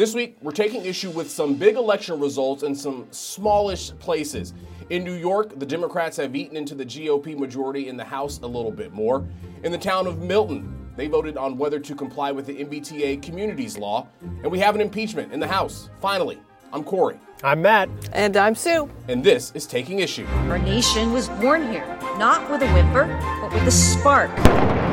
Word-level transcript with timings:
This 0.00 0.14
week, 0.14 0.38
we're 0.40 0.52
taking 0.52 0.86
issue 0.86 1.10
with 1.10 1.30
some 1.30 1.56
big 1.56 1.76
election 1.76 2.18
results 2.18 2.62
in 2.62 2.74
some 2.74 3.06
smallish 3.10 3.90
places. 3.98 4.54
In 4.88 5.04
New 5.04 5.12
York, 5.12 5.58
the 5.58 5.66
Democrats 5.66 6.16
have 6.16 6.34
eaten 6.34 6.56
into 6.56 6.74
the 6.74 6.86
GOP 6.86 7.36
majority 7.36 7.86
in 7.86 7.98
the 7.98 8.04
House 8.04 8.38
a 8.38 8.46
little 8.46 8.70
bit 8.70 8.94
more. 8.94 9.28
In 9.62 9.70
the 9.70 9.76
town 9.76 10.06
of 10.06 10.22
Milton, 10.22 10.90
they 10.96 11.06
voted 11.06 11.36
on 11.36 11.58
whether 11.58 11.78
to 11.78 11.94
comply 11.94 12.32
with 12.32 12.46
the 12.46 12.64
MBTA 12.64 13.22
communities 13.22 13.76
law. 13.76 14.08
And 14.22 14.50
we 14.50 14.58
have 14.60 14.74
an 14.74 14.80
impeachment 14.80 15.34
in 15.34 15.38
the 15.38 15.46
House. 15.46 15.90
Finally, 16.00 16.40
I'm 16.72 16.82
Corey. 16.82 17.20
I'm 17.42 17.60
Matt. 17.60 17.90
And 18.14 18.38
I'm 18.38 18.54
Sue. 18.54 18.88
And 19.08 19.22
this 19.22 19.52
is 19.54 19.66
Taking 19.66 19.98
Issue. 19.98 20.24
Our 20.48 20.58
nation 20.58 21.12
was 21.12 21.28
born 21.28 21.70
here, 21.70 21.84
not 22.16 22.50
with 22.50 22.62
a 22.62 22.72
whimper, 22.72 23.04
but 23.42 23.52
with 23.52 23.66
a 23.66 23.70
spark 23.70 24.30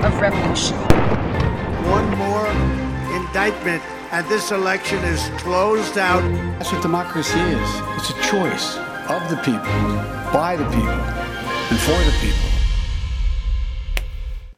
of 0.04 0.20
revolution. 0.20 0.76
One 1.86 2.10
more 2.18 2.46
indictment 3.16 3.82
and 4.12 4.26
this 4.28 4.52
election 4.52 5.04
is 5.04 5.28
closed 5.42 5.98
out. 5.98 6.22
That's 6.58 6.72
what 6.72 6.82
democracy 6.82 7.40
is. 7.40 7.70
It's 7.98 8.10
a 8.10 8.22
choice 8.32 8.78
of 9.10 9.30
the 9.30 9.36
people, 9.44 9.62
by 10.32 10.56
the 10.56 10.64
people, 10.70 10.88
and 10.88 11.80
for 11.80 11.92
the 11.92 12.16
people. 12.22 12.50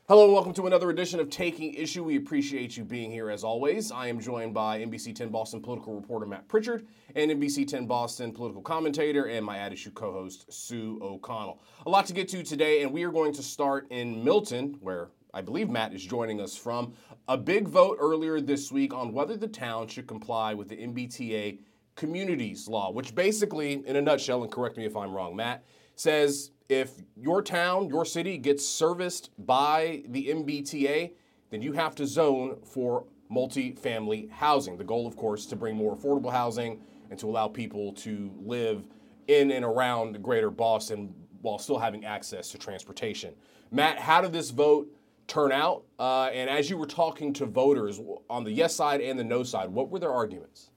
Hello 0.07 0.26
and 0.26 0.34
welcome 0.34 0.54
to 0.54 0.67
another 0.67 0.91
edition 0.91 1.20
of 1.20 1.31
Taking 1.31 1.73
Issue. 1.73 2.04
We 2.04 2.17
appreciate 2.17 2.77
you 2.77 2.84
being 2.84 3.12
here 3.12 3.30
as 3.30 3.43
always. 3.43 3.91
I 3.91 4.07
am 4.07 4.20
joined 4.20 4.54
by 4.54 4.80
NBC 4.81 5.16
10 5.16 5.30
Boston 5.30 5.62
political 5.62 5.95
reporter 5.95 6.27
Matt 6.27 6.48
Pritchard 6.48 6.88
and 7.16 7.31
NBC 7.31 7.68
10 7.68 7.88
Boston 7.88 8.31
political 8.31 8.62
commentator 8.62 9.26
and 9.26 9.43
my 9.45 9.57
At 9.57 9.73
Issue 9.73 9.91
co 9.91 10.12
host 10.12 10.52
Sue 10.52 10.99
O'Connell. 11.02 11.62
A 11.88 11.90
lot 11.90 12.05
to 12.07 12.13
get 12.13 12.27
to 12.29 12.43
today, 12.43 12.84
and 12.84 12.91
we 12.91 13.04
are 13.04 13.12
going 13.12 13.34
to 13.34 13.43
start 13.43 13.88
in 13.90 14.23
Milton, 14.23 14.77
where 14.79 15.09
I 15.33 15.41
believe 15.41 15.69
Matt 15.69 15.93
is 15.93 16.03
joining 16.03 16.41
us 16.41 16.55
from, 16.55 16.93
a 17.27 17.37
big 17.37 17.67
vote 17.67 17.97
earlier 17.99 18.41
this 18.41 18.71
week 18.71 18.93
on 18.93 19.13
whether 19.13 19.37
the 19.37 19.47
town 19.47 19.87
should 19.87 20.07
comply 20.07 20.53
with 20.53 20.70
the 20.70 20.77
MBTA 20.77 21.59
communities 21.95 22.67
law, 22.67 22.91
which 22.91 23.13
basically, 23.13 23.84
in 23.85 23.95
a 23.95 24.01
nutshell, 24.01 24.43
and 24.43 24.51
correct 24.51 24.77
me 24.77 24.85
if 24.85 24.95
I'm 24.95 25.13
wrong, 25.13 25.35
Matt, 25.35 25.63
says 25.95 26.51
if 26.67 26.91
your 27.15 27.41
town, 27.41 27.89
your 27.89 28.05
city 28.05 28.37
gets 28.37 28.65
serviced 28.65 29.29
by 29.45 30.04
the 30.07 30.29
MBTA, 30.29 31.12
then 31.51 31.61
you 31.61 31.73
have 31.73 31.93
to 31.95 32.07
zone 32.07 32.57
for 32.63 33.05
multi-family 33.29 34.29
housing. 34.32 34.77
The 34.77 34.84
goal, 34.84 35.05
of 35.05 35.15
course, 35.15 35.45
to 35.48 35.55
bring 35.55 35.76
more 35.76 35.95
affordable 35.95 36.32
housing 36.32 36.82
and 37.11 37.20
to 37.20 37.27
allow 37.27 37.48
people 37.48 37.93
to 37.93 38.32
live 38.39 38.85
in 39.27 39.51
and 39.51 39.65
around 39.65 40.21
greater 40.23 40.49
Boston 40.49 41.13
while 41.41 41.59
still 41.59 41.77
having 41.77 42.05
access 42.05 42.49
to 42.51 42.57
transportation. 42.57 43.34
Matt, 43.71 43.99
how 43.99 44.21
did 44.21 44.34
this 44.34 44.49
vote 44.49 44.91
turnout. 45.30 45.84
Uh, 45.98 46.26
and 46.26 46.49
as 46.49 46.70
you 46.70 46.77
were 46.77 46.88
talking 46.88 47.32
to 47.34 47.46
voters 47.46 48.02
on 48.30 48.44
the 48.44 48.52
yes 48.52 48.76
side 48.76 48.99
and 48.99 49.18
the 49.18 49.24
no 49.24 49.44
side, 49.44 49.70
what 49.70 49.90
were 49.90 49.99
their 49.99 50.12
arguments? 50.12 50.72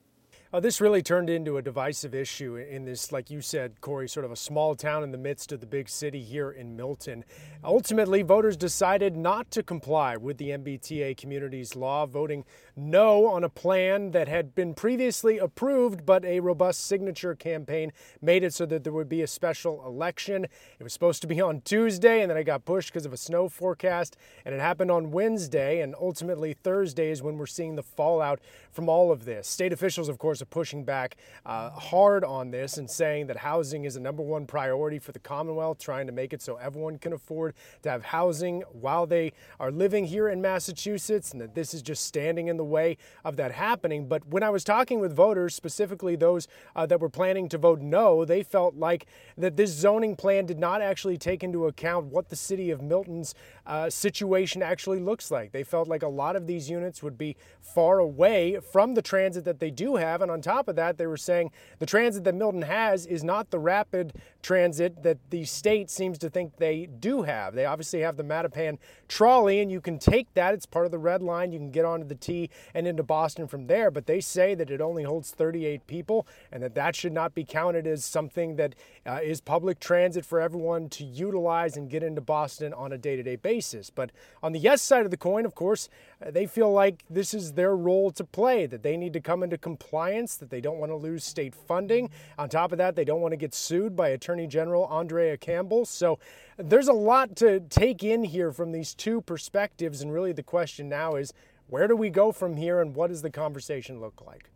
Uh, 0.54 0.60
this 0.60 0.82
really 0.82 1.00
turned 1.00 1.30
into 1.30 1.56
a 1.56 1.62
divisive 1.62 2.14
issue 2.14 2.56
in 2.56 2.84
this, 2.84 3.10
like 3.10 3.30
you 3.30 3.40
said, 3.40 3.80
Corey, 3.80 4.06
sort 4.06 4.26
of 4.26 4.30
a 4.30 4.36
small 4.36 4.74
town 4.74 5.02
in 5.02 5.10
the 5.10 5.16
midst 5.16 5.50
of 5.50 5.60
the 5.60 5.66
big 5.66 5.88
city 5.88 6.22
here 6.22 6.50
in 6.50 6.76
Milton. 6.76 7.24
Ultimately, 7.64 8.20
voters 8.20 8.58
decided 8.58 9.16
not 9.16 9.50
to 9.52 9.62
comply 9.62 10.14
with 10.18 10.36
the 10.36 10.50
MBTA 10.50 11.16
community's 11.16 11.74
law, 11.74 12.04
voting 12.04 12.44
no 12.76 13.28
on 13.28 13.44
a 13.44 13.48
plan 13.48 14.10
that 14.10 14.28
had 14.28 14.54
been 14.54 14.74
previously 14.74 15.38
approved, 15.38 16.04
but 16.04 16.22
a 16.26 16.40
robust 16.40 16.84
signature 16.84 17.34
campaign 17.34 17.90
made 18.20 18.44
it 18.44 18.52
so 18.52 18.66
that 18.66 18.84
there 18.84 18.92
would 18.92 19.08
be 19.08 19.22
a 19.22 19.26
special 19.26 19.82
election. 19.86 20.44
It 20.44 20.82
was 20.82 20.92
supposed 20.92 21.22
to 21.22 21.28
be 21.28 21.40
on 21.40 21.62
Tuesday, 21.62 22.20
and 22.20 22.30
then 22.30 22.36
it 22.36 22.44
got 22.44 22.66
pushed 22.66 22.92
because 22.92 23.06
of 23.06 23.14
a 23.14 23.16
snow 23.16 23.48
forecast, 23.48 24.18
and 24.44 24.54
it 24.54 24.60
happened 24.60 24.90
on 24.90 25.12
Wednesday, 25.12 25.80
and 25.80 25.94
ultimately 25.98 26.52
Thursday 26.52 27.08
is 27.08 27.22
when 27.22 27.38
we're 27.38 27.46
seeing 27.46 27.76
the 27.76 27.82
fallout 27.82 28.38
from 28.70 28.90
all 28.90 29.10
of 29.10 29.24
this. 29.24 29.48
State 29.48 29.72
officials, 29.72 30.10
of 30.10 30.18
course, 30.18 30.41
are 30.42 30.46
pushing 30.46 30.84
back 30.84 31.16
uh, 31.46 31.70
hard 31.70 32.24
on 32.24 32.50
this 32.50 32.76
and 32.76 32.90
saying 32.90 33.28
that 33.28 33.38
housing 33.38 33.84
is 33.84 33.96
a 33.96 34.00
number 34.00 34.22
one 34.22 34.46
priority 34.46 34.98
for 34.98 35.12
the 35.12 35.18
Commonwealth, 35.18 35.78
trying 35.78 36.06
to 36.06 36.12
make 36.12 36.32
it 36.32 36.42
so 36.42 36.56
everyone 36.56 36.98
can 36.98 37.12
afford 37.12 37.54
to 37.82 37.90
have 37.90 38.04
housing 38.04 38.62
while 38.72 39.06
they 39.06 39.32
are 39.60 39.70
living 39.70 40.04
here 40.04 40.28
in 40.28 40.42
Massachusetts, 40.42 41.32
and 41.32 41.40
that 41.40 41.54
this 41.54 41.72
is 41.72 41.80
just 41.80 42.04
standing 42.04 42.48
in 42.48 42.56
the 42.56 42.64
way 42.64 42.96
of 43.24 43.36
that 43.36 43.52
happening. 43.52 44.08
But 44.08 44.26
when 44.26 44.42
I 44.42 44.50
was 44.50 44.64
talking 44.64 45.00
with 45.00 45.14
voters, 45.14 45.54
specifically 45.54 46.16
those 46.16 46.48
uh, 46.74 46.84
that 46.86 47.00
were 47.00 47.08
planning 47.08 47.48
to 47.50 47.58
vote 47.58 47.80
no, 47.80 48.24
they 48.24 48.42
felt 48.42 48.74
like 48.74 49.06
that 49.38 49.56
this 49.56 49.70
zoning 49.70 50.16
plan 50.16 50.44
did 50.44 50.58
not 50.58 50.82
actually 50.82 51.16
take 51.16 51.44
into 51.44 51.66
account 51.66 52.06
what 52.06 52.28
the 52.28 52.36
city 52.36 52.70
of 52.70 52.82
Milton's 52.82 53.34
uh, 53.66 53.88
situation 53.88 54.62
actually 54.62 54.98
looks 54.98 55.30
like. 55.30 55.52
They 55.52 55.62
felt 55.62 55.86
like 55.86 56.02
a 56.02 56.08
lot 56.08 56.34
of 56.34 56.46
these 56.46 56.68
units 56.68 57.02
would 57.02 57.16
be 57.16 57.36
far 57.60 58.00
away 58.00 58.58
from 58.72 58.94
the 58.94 59.02
transit 59.02 59.44
that 59.44 59.60
they 59.60 59.70
do 59.70 59.96
have. 59.96 60.20
And 60.22 60.30
on 60.32 60.42
top 60.42 60.68
of 60.68 60.76
that, 60.76 60.98
they 60.98 61.06
were 61.06 61.16
saying 61.16 61.50
the 61.78 61.86
transit 61.86 62.24
that 62.24 62.34
Milton 62.34 62.62
has 62.62 63.06
is 63.06 63.22
not 63.22 63.50
the 63.50 63.58
rapid 63.58 64.14
transit 64.42 65.02
that 65.02 65.18
the 65.30 65.44
state 65.44 65.90
seems 65.90 66.18
to 66.18 66.28
think 66.28 66.56
they 66.56 66.86
do 66.86 67.22
have. 67.22 67.54
They 67.54 67.64
obviously 67.64 68.00
have 68.00 68.16
the 68.16 68.24
Mattapan 68.24 68.78
trolley, 69.08 69.60
and 69.60 69.70
you 69.70 69.80
can 69.80 69.98
take 69.98 70.32
that. 70.34 70.54
It's 70.54 70.66
part 70.66 70.86
of 70.86 70.90
the 70.90 70.98
red 70.98 71.22
line. 71.22 71.52
You 71.52 71.58
can 71.58 71.70
get 71.70 71.84
onto 71.84 72.06
the 72.06 72.14
T 72.14 72.50
and 72.74 72.86
into 72.86 73.02
Boston 73.02 73.46
from 73.46 73.66
there. 73.66 73.90
But 73.90 74.06
they 74.06 74.20
say 74.20 74.54
that 74.54 74.70
it 74.70 74.80
only 74.80 75.04
holds 75.04 75.30
38 75.30 75.86
people 75.86 76.26
and 76.50 76.62
that 76.62 76.74
that 76.74 76.96
should 76.96 77.12
not 77.12 77.34
be 77.34 77.44
counted 77.44 77.86
as 77.86 78.04
something 78.04 78.56
that 78.56 78.74
uh, 79.06 79.20
is 79.22 79.40
public 79.40 79.78
transit 79.78 80.24
for 80.24 80.40
everyone 80.40 80.88
to 80.90 81.04
utilize 81.04 81.76
and 81.76 81.90
get 81.90 82.02
into 82.02 82.20
Boston 82.20 82.72
on 82.72 82.92
a 82.92 82.98
day 82.98 83.16
to 83.16 83.22
day 83.22 83.36
basis. 83.36 83.90
But 83.90 84.10
on 84.42 84.52
the 84.52 84.58
yes 84.58 84.82
side 84.82 85.04
of 85.04 85.10
the 85.10 85.16
coin, 85.16 85.44
of 85.44 85.54
course, 85.54 85.88
they 86.30 86.46
feel 86.46 86.72
like 86.72 87.04
this 87.08 87.34
is 87.34 87.52
their 87.52 87.76
role 87.76 88.10
to 88.12 88.24
play, 88.24 88.66
that 88.66 88.82
they 88.82 88.96
need 88.96 89.12
to 89.12 89.20
come 89.20 89.42
into 89.42 89.58
compliance, 89.58 90.36
that 90.36 90.50
they 90.50 90.60
don't 90.60 90.78
want 90.78 90.90
to 90.90 90.96
lose 90.96 91.24
state 91.24 91.54
funding. 91.54 92.10
On 92.38 92.48
top 92.48 92.72
of 92.72 92.78
that, 92.78 92.96
they 92.96 93.04
don't 93.04 93.20
want 93.20 93.32
to 93.32 93.36
get 93.36 93.54
sued 93.54 93.96
by 93.96 94.08
Attorney 94.08 94.46
General 94.46 94.86
Andrea 94.86 95.36
Campbell. 95.36 95.84
So 95.84 96.18
there's 96.56 96.88
a 96.88 96.92
lot 96.92 97.36
to 97.36 97.60
take 97.60 98.04
in 98.04 98.24
here 98.24 98.52
from 98.52 98.72
these 98.72 98.94
two 98.94 99.20
perspectives. 99.20 100.02
And 100.02 100.12
really, 100.12 100.32
the 100.32 100.42
question 100.42 100.88
now 100.88 101.14
is 101.14 101.32
where 101.68 101.88
do 101.88 101.96
we 101.96 102.10
go 102.10 102.32
from 102.32 102.56
here 102.56 102.80
and 102.80 102.94
what 102.94 103.08
does 103.08 103.22
the 103.22 103.30
conversation 103.30 104.00
look 104.00 104.22
like? 104.26 104.50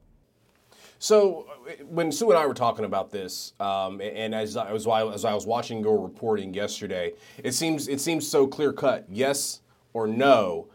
So 0.98 1.46
when 1.88 2.10
Sue 2.10 2.30
and 2.30 2.38
I 2.38 2.46
were 2.46 2.54
talking 2.54 2.84
about 2.84 3.10
this, 3.10 3.52
um, 3.60 4.00
and 4.00 4.34
as 4.34 4.56
I, 4.56 4.72
was, 4.72 4.86
as 4.86 5.24
I 5.24 5.34
was 5.34 5.46
watching 5.46 5.80
your 5.80 5.98
reporting 5.98 6.54
yesterday, 6.54 7.12
it 7.42 7.52
seems 7.52 7.86
it 7.88 8.00
seems 8.00 8.26
so 8.26 8.46
clear 8.46 8.72
cut, 8.72 9.04
yes 9.10 9.60
or 9.92 10.06
no, 10.06 10.68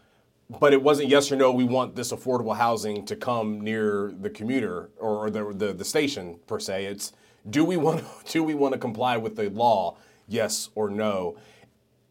but 0.48 0.72
it 0.72 0.82
wasn't 0.82 1.08
yes 1.08 1.30
or 1.32 1.36
no. 1.36 1.52
We 1.52 1.64
want 1.64 1.96
this 1.96 2.12
affordable 2.12 2.56
housing 2.56 3.04
to 3.06 3.16
come 3.16 3.60
near 3.60 4.12
the 4.20 4.30
commuter 4.30 4.90
or 4.98 5.30
the 5.30 5.52
the, 5.52 5.72
the 5.72 5.84
station 5.84 6.38
per 6.46 6.58
se. 6.58 6.86
It's 6.86 7.12
do 7.48 7.64
we 7.64 7.76
want 7.76 8.04
do 8.26 8.42
we 8.42 8.54
want 8.54 8.72
to 8.74 8.78
comply 8.78 9.16
with 9.16 9.36
the 9.36 9.50
law, 9.50 9.96
yes 10.28 10.70
or 10.74 10.90
no? 10.90 11.36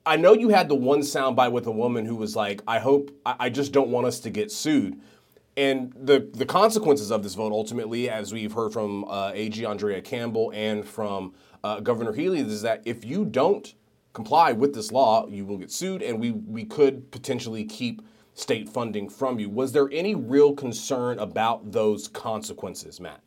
I 0.04 0.16
know 0.16 0.34
you 0.34 0.50
had 0.50 0.68
the 0.68 0.76
one 0.76 1.02
soundbite 1.02 1.52
with 1.52 1.68
a 1.68 1.72
woman 1.72 2.06
who 2.06 2.16
was 2.16 2.36
like, 2.36 2.62
"I 2.68 2.80
hope 2.80 3.12
I 3.26 3.50
just 3.50 3.72
don't 3.72 3.90
want 3.90 4.08
us 4.08 4.20
to 4.22 4.30
get 4.30 4.52
sued." 4.52 5.00
And 5.58 5.94
the 5.96 6.30
the 6.34 6.46
consequences 6.46 7.12
of 7.12 7.24
this 7.24 7.36
vote, 7.36 7.52
ultimately, 7.52 8.10
as 8.10 8.34
we've 8.34 8.54
heard 8.54 8.74
from 8.74 9.06
uh, 9.06 9.32
AG 9.34 9.64
Andrea 9.64 10.02
Campbell 10.02 10.52
and 10.56 10.86
from 10.86 11.34
uh, 11.64 11.82
Governor 11.82 12.14
Healey, 12.14 12.40
is 12.40 12.62
that 12.64 12.82
if 12.86 13.06
you 13.06 13.26
don't 13.26 13.74
comply 14.14 14.52
with 14.54 14.74
this 14.74 14.92
law, 14.92 15.28
you 15.28 15.46
will 15.46 15.58
get 15.58 15.72
sued, 15.72 16.02
and 16.02 16.20
we 16.20 16.32
we 16.32 16.64
could 16.64 17.12
potentially 17.12 17.64
keep 17.64 18.02
state 18.34 18.70
funding 18.70 19.10
from 19.10 19.40
you. 19.40 19.50
Was 19.50 19.72
there 19.72 19.90
any 19.92 20.16
real 20.16 20.54
concern 20.54 21.20
about 21.20 21.72
those 21.72 22.08
consequences, 22.08 23.00
Matt? 23.00 23.22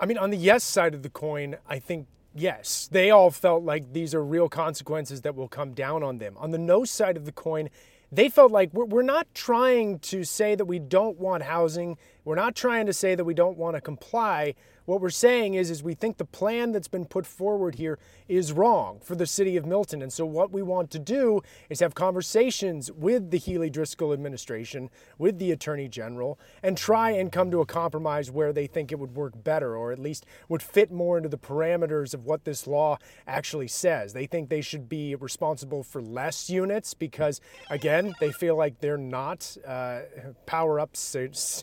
I 0.00 0.06
mean, 0.06 0.18
on 0.18 0.30
the 0.30 0.36
yes 0.36 0.64
side 0.64 0.94
of 0.94 1.02
the 1.02 1.10
coin, 1.10 1.56
I 1.68 1.78
think 1.78 2.06
yes, 2.34 2.88
they 2.90 3.10
all 3.10 3.30
felt 3.30 3.64
like 3.64 3.92
these 3.92 4.14
are 4.14 4.24
real 4.24 4.48
consequences 4.48 5.22
that 5.22 5.34
will 5.34 5.48
come 5.48 5.72
down 5.72 6.02
on 6.02 6.18
them. 6.18 6.36
On 6.38 6.50
the 6.50 6.58
no 6.58 6.84
side 6.84 7.16
of 7.16 7.24
the 7.24 7.32
coin, 7.32 7.68
they 8.10 8.28
felt 8.28 8.52
like 8.52 8.72
we're, 8.72 9.02
not 9.02 9.26
trying 9.34 9.98
to 9.98 10.24
say 10.24 10.54
that 10.54 10.64
we 10.64 10.78
don't 10.78 11.18
want 11.18 11.42
housing. 11.42 11.98
We're 12.24 12.36
not 12.36 12.54
trying 12.54 12.86
to 12.86 12.92
say 12.92 13.14
that 13.14 13.24
we 13.24 13.34
don't 13.34 13.58
want 13.58 13.76
to 13.76 13.82
comply. 13.82 14.54
What 14.88 15.02
we're 15.02 15.10
saying 15.10 15.52
is, 15.52 15.70
is 15.70 15.82
we 15.82 15.92
think 15.92 16.16
the 16.16 16.24
plan 16.24 16.72
that's 16.72 16.88
been 16.88 17.04
put 17.04 17.26
forward 17.26 17.74
here 17.74 17.98
is 18.26 18.54
wrong 18.54 19.00
for 19.02 19.14
the 19.14 19.26
city 19.26 19.58
of 19.58 19.66
Milton. 19.66 20.00
And 20.00 20.10
so 20.10 20.24
what 20.24 20.50
we 20.50 20.62
want 20.62 20.90
to 20.92 20.98
do 20.98 21.42
is 21.68 21.80
have 21.80 21.94
conversations 21.94 22.90
with 22.90 23.30
the 23.30 23.36
Healey 23.36 23.68
Driscoll 23.68 24.14
administration, 24.14 24.88
with 25.18 25.38
the 25.38 25.52
Attorney 25.52 25.88
General, 25.88 26.38
and 26.62 26.74
try 26.74 27.10
and 27.10 27.30
come 27.30 27.50
to 27.50 27.60
a 27.60 27.66
compromise 27.66 28.30
where 28.30 28.50
they 28.50 28.66
think 28.66 28.90
it 28.90 28.98
would 28.98 29.14
work 29.14 29.34
better 29.44 29.76
or 29.76 29.92
at 29.92 29.98
least 29.98 30.24
would 30.48 30.62
fit 30.62 30.90
more 30.90 31.18
into 31.18 31.28
the 31.28 31.36
parameters 31.36 32.14
of 32.14 32.24
what 32.24 32.46
this 32.46 32.66
law 32.66 32.96
actually 33.26 33.68
says. 33.68 34.14
They 34.14 34.24
think 34.24 34.48
they 34.48 34.62
should 34.62 34.88
be 34.88 35.14
responsible 35.14 35.82
for 35.82 36.00
less 36.00 36.48
units 36.48 36.94
because, 36.94 37.42
again, 37.68 38.14
they 38.20 38.32
feel 38.32 38.56
like 38.56 38.80
they're 38.80 38.96
not. 38.96 39.54
Uh, 39.66 40.00
power 40.46 40.80
up 40.80 40.96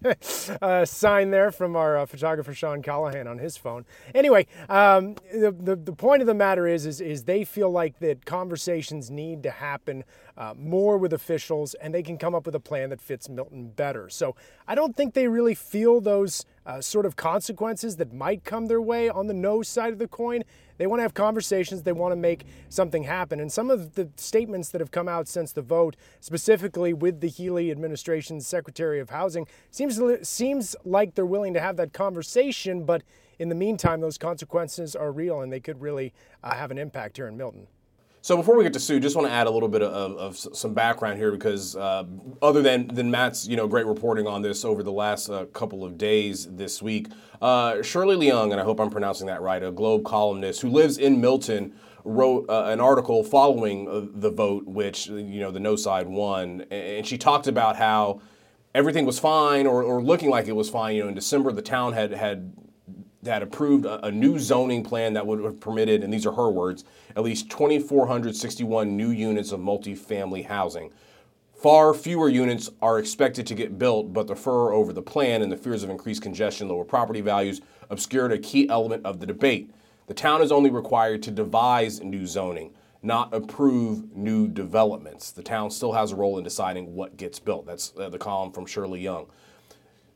uh, 0.61 0.85
sign 0.85 1.31
there 1.31 1.51
from 1.51 1.75
our 1.75 1.97
uh, 1.97 2.05
photographer 2.05 2.53
Sean 2.53 2.83
Callahan 2.83 3.14
on 3.21 3.37
his 3.37 3.57
phone. 3.57 3.85
Anyway, 4.13 4.47
um, 4.69 5.15
the, 5.31 5.55
the, 5.57 5.75
the, 5.75 5.93
point 5.93 6.21
of 6.21 6.27
the 6.27 6.33
matter 6.33 6.67
is, 6.67 6.85
is, 6.85 7.01
is 7.01 7.23
they 7.23 7.43
feel 7.43 7.69
like 7.69 7.99
that 7.99 8.25
conversations 8.25 9.09
need 9.09 9.43
to 9.43 9.51
happen 9.51 10.03
uh, 10.37 10.53
more 10.57 10.97
with 10.97 11.13
officials 11.13 11.73
and 11.75 11.93
they 11.93 12.03
can 12.03 12.17
come 12.17 12.35
up 12.35 12.45
with 12.45 12.55
a 12.55 12.59
plan 12.59 12.89
that 12.89 13.01
fits 13.01 13.29
Milton 13.29 13.69
better. 13.69 14.09
So 14.09 14.35
I 14.67 14.75
don't 14.75 14.95
think 14.95 15.13
they 15.13 15.27
really 15.27 15.55
feel 15.55 16.01
those 16.01 16.45
uh, 16.65 16.81
sort 16.81 17.05
of 17.05 17.15
consequences 17.15 17.95
that 17.97 18.13
might 18.13 18.43
come 18.43 18.67
their 18.67 18.81
way 18.81 19.09
on 19.09 19.27
the 19.27 19.33
no 19.33 19.61
side 19.61 19.93
of 19.93 19.99
the 19.99 20.07
coin. 20.07 20.43
They 20.77 20.87
want 20.87 20.99
to 20.99 21.03
have 21.03 21.13
conversations. 21.13 21.83
They 21.83 21.91
want 21.91 22.11
to 22.11 22.17
make 22.17 22.45
something 22.69 23.03
happen. 23.03 23.39
And 23.39 23.51
some 23.51 23.69
of 23.69 23.95
the 23.95 24.09
statements 24.17 24.69
that 24.69 24.81
have 24.81 24.91
come 24.91 25.07
out 25.07 25.27
since 25.27 25.51
the 25.51 25.61
vote, 25.61 25.95
specifically 26.19 26.93
with 26.93 27.21
the 27.21 27.29
Healey 27.29 27.71
administration's 27.71 28.47
Secretary 28.47 28.99
of 28.99 29.09
Housing, 29.09 29.47
seems 29.71 29.99
seems 30.27 30.75
like 30.83 31.15
they're 31.15 31.25
willing 31.25 31.53
to 31.53 31.61
have 31.61 31.77
that 31.77 31.93
conversation. 31.93 32.83
But 32.83 33.03
in 33.39 33.49
the 33.49 33.55
meantime, 33.55 34.01
those 34.01 34.17
consequences 34.17 34.95
are 34.95 35.11
real, 35.11 35.41
and 35.41 35.51
they 35.51 35.59
could 35.59 35.81
really 35.81 36.13
uh, 36.43 36.55
have 36.55 36.71
an 36.71 36.77
impact 36.77 37.17
here 37.17 37.27
in 37.27 37.37
Milton. 37.37 37.67
So 38.25 38.35
before 38.35 38.57
we 38.57 38.63
get 38.63 38.73
to 38.73 38.79
Sue, 38.79 38.99
just 38.99 39.15
want 39.15 39.27
to 39.27 39.31
add 39.31 39.45
a 39.45 39.51
little 39.51 39.69
bit 39.69 39.83
of, 39.83 40.17
of 40.17 40.35
some 40.35 40.73
background 40.73 41.19
here 41.19 41.29
because 41.29 41.75
uh, 41.75 42.05
other 42.41 42.63
than 42.63 42.87
than 42.87 43.11
Matt's 43.11 43.47
you 43.47 43.55
know 43.55 43.67
great 43.67 43.85
reporting 43.85 44.25
on 44.25 44.41
this 44.41 44.65
over 44.65 44.81
the 44.81 44.91
last 44.91 45.29
uh, 45.29 45.45
couple 45.53 45.85
of 45.85 45.95
days 45.95 46.47
this 46.49 46.81
week, 46.81 47.09
uh, 47.39 47.83
Shirley 47.83 48.15
Leung, 48.15 48.51
and 48.51 48.59
I 48.59 48.63
hope 48.63 48.79
I'm 48.79 48.89
pronouncing 48.89 49.27
that 49.27 49.43
right, 49.43 49.61
a 49.61 49.71
Globe 49.71 50.05
columnist 50.05 50.63
who 50.63 50.69
lives 50.69 50.97
in 50.97 51.21
Milton, 51.21 51.75
wrote 52.03 52.49
uh, 52.49 52.63
an 52.63 52.79
article 52.79 53.23
following 53.23 53.87
uh, 53.87 54.07
the 54.11 54.31
vote, 54.31 54.65
which 54.65 55.05
you 55.05 55.39
know 55.39 55.51
the 55.51 55.59
no 55.59 55.75
side 55.75 56.07
won, 56.07 56.65
and 56.71 57.05
she 57.05 57.19
talked 57.19 57.45
about 57.45 57.75
how 57.75 58.21
everything 58.73 59.05
was 59.05 59.19
fine 59.19 59.67
or, 59.67 59.83
or 59.83 60.01
looking 60.01 60.31
like 60.31 60.47
it 60.47 60.55
was 60.55 60.67
fine. 60.67 60.95
You 60.95 61.03
know, 61.03 61.09
in 61.09 61.13
December 61.13 61.51
the 61.51 61.61
town 61.61 61.93
had 61.93 62.11
had 62.11 62.53
that 63.25 63.43
approved 63.43 63.85
a, 63.85 64.05
a, 64.05 64.11
new 64.11 64.39
zoning 64.39 64.83
plan 64.83 65.13
that 65.13 65.27
would 65.27 65.43
have 65.43 65.59
permitted, 65.59 66.03
and 66.03 66.13
these 66.13 66.25
are 66.25 66.31
her 66.31 66.49
words, 66.49 66.85
at 67.15 67.23
least 67.23 67.49
2,461 67.49 68.95
new 68.95 69.09
units 69.09 69.51
of 69.51 69.59
multifamily 69.59 70.45
housing. 70.45 70.91
Far 71.53 71.93
fewer 71.93 72.29
units 72.29 72.69
are 72.81 72.99
expected 72.99 73.47
to 73.47 73.55
get 73.55 73.79
built, 73.79 74.13
but 74.13 74.27
the 74.27 74.35
furor 74.35 74.73
over 74.73 74.93
the 74.93 75.01
plan 75.01 75.41
and 75.41 75.51
the 75.51 75.57
fears 75.57 75.83
of 75.83 75.89
increased 75.89 76.21
congestion, 76.21 76.69
lower 76.69 76.83
property 76.83 77.21
values 77.21 77.61
obscured 77.89 78.31
a 78.31 78.37
key 78.37 78.69
element 78.69 79.05
of 79.05 79.19
the 79.19 79.25
debate. 79.25 79.71
The 80.07 80.13
town 80.13 80.41
is 80.41 80.51
only 80.51 80.69
required 80.69 81.23
to 81.23 81.31
devise 81.31 82.01
new 82.01 82.27
zoning, 82.27 82.73
not 83.01 83.33
approve 83.33 84.15
new 84.15 84.47
developments. 84.47 85.31
The 85.31 85.43
town 85.43 85.71
still 85.71 85.93
has 85.93 86.11
a 86.11 86.15
role 86.15 86.37
in 86.37 86.43
deciding 86.43 86.93
what 86.93 87.17
gets 87.17 87.39
built. 87.39 87.65
That's 87.65 87.93
uh, 87.97 88.09
the 88.09 88.19
column 88.19 88.51
from 88.51 88.65
Shirley 88.65 89.03
Leung. 89.03 89.27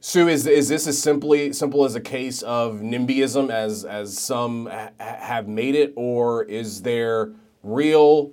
Sue, 0.01 0.29
is 0.29 0.47
is 0.47 0.69
this 0.69 0.87
as 0.87 1.01
simply 1.01 1.51
simple 1.51 1.83
as 1.83 1.93
a 1.93 1.99
case 1.99 2.41
of 2.43 2.75
NIMBYism 2.75 3.49
as 3.49 3.83
as 3.83 4.17
some 4.17 4.67
ha- 4.67 4.91
have 4.97 5.49
made 5.49 5.75
it, 5.75 5.91
or 5.97 6.45
is 6.45 6.83
there 6.83 7.33
real 7.63 8.31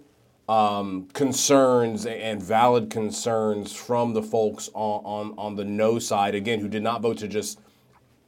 um, 0.48 1.08
concerns 1.12 2.06
and 2.06 2.40
valid 2.40 2.88
concerns 2.88 3.72
from 3.72 4.14
the 4.14 4.22
folks 4.22 4.70
on, 4.74 5.02
on 5.04 5.34
on 5.38 5.56
the 5.56 5.64
no 5.64 5.98
side 5.98 6.36
again, 6.36 6.60
who 6.60 6.68
did 6.68 6.84
not 6.84 7.02
vote 7.02 7.18
to 7.18 7.26
just 7.26 7.58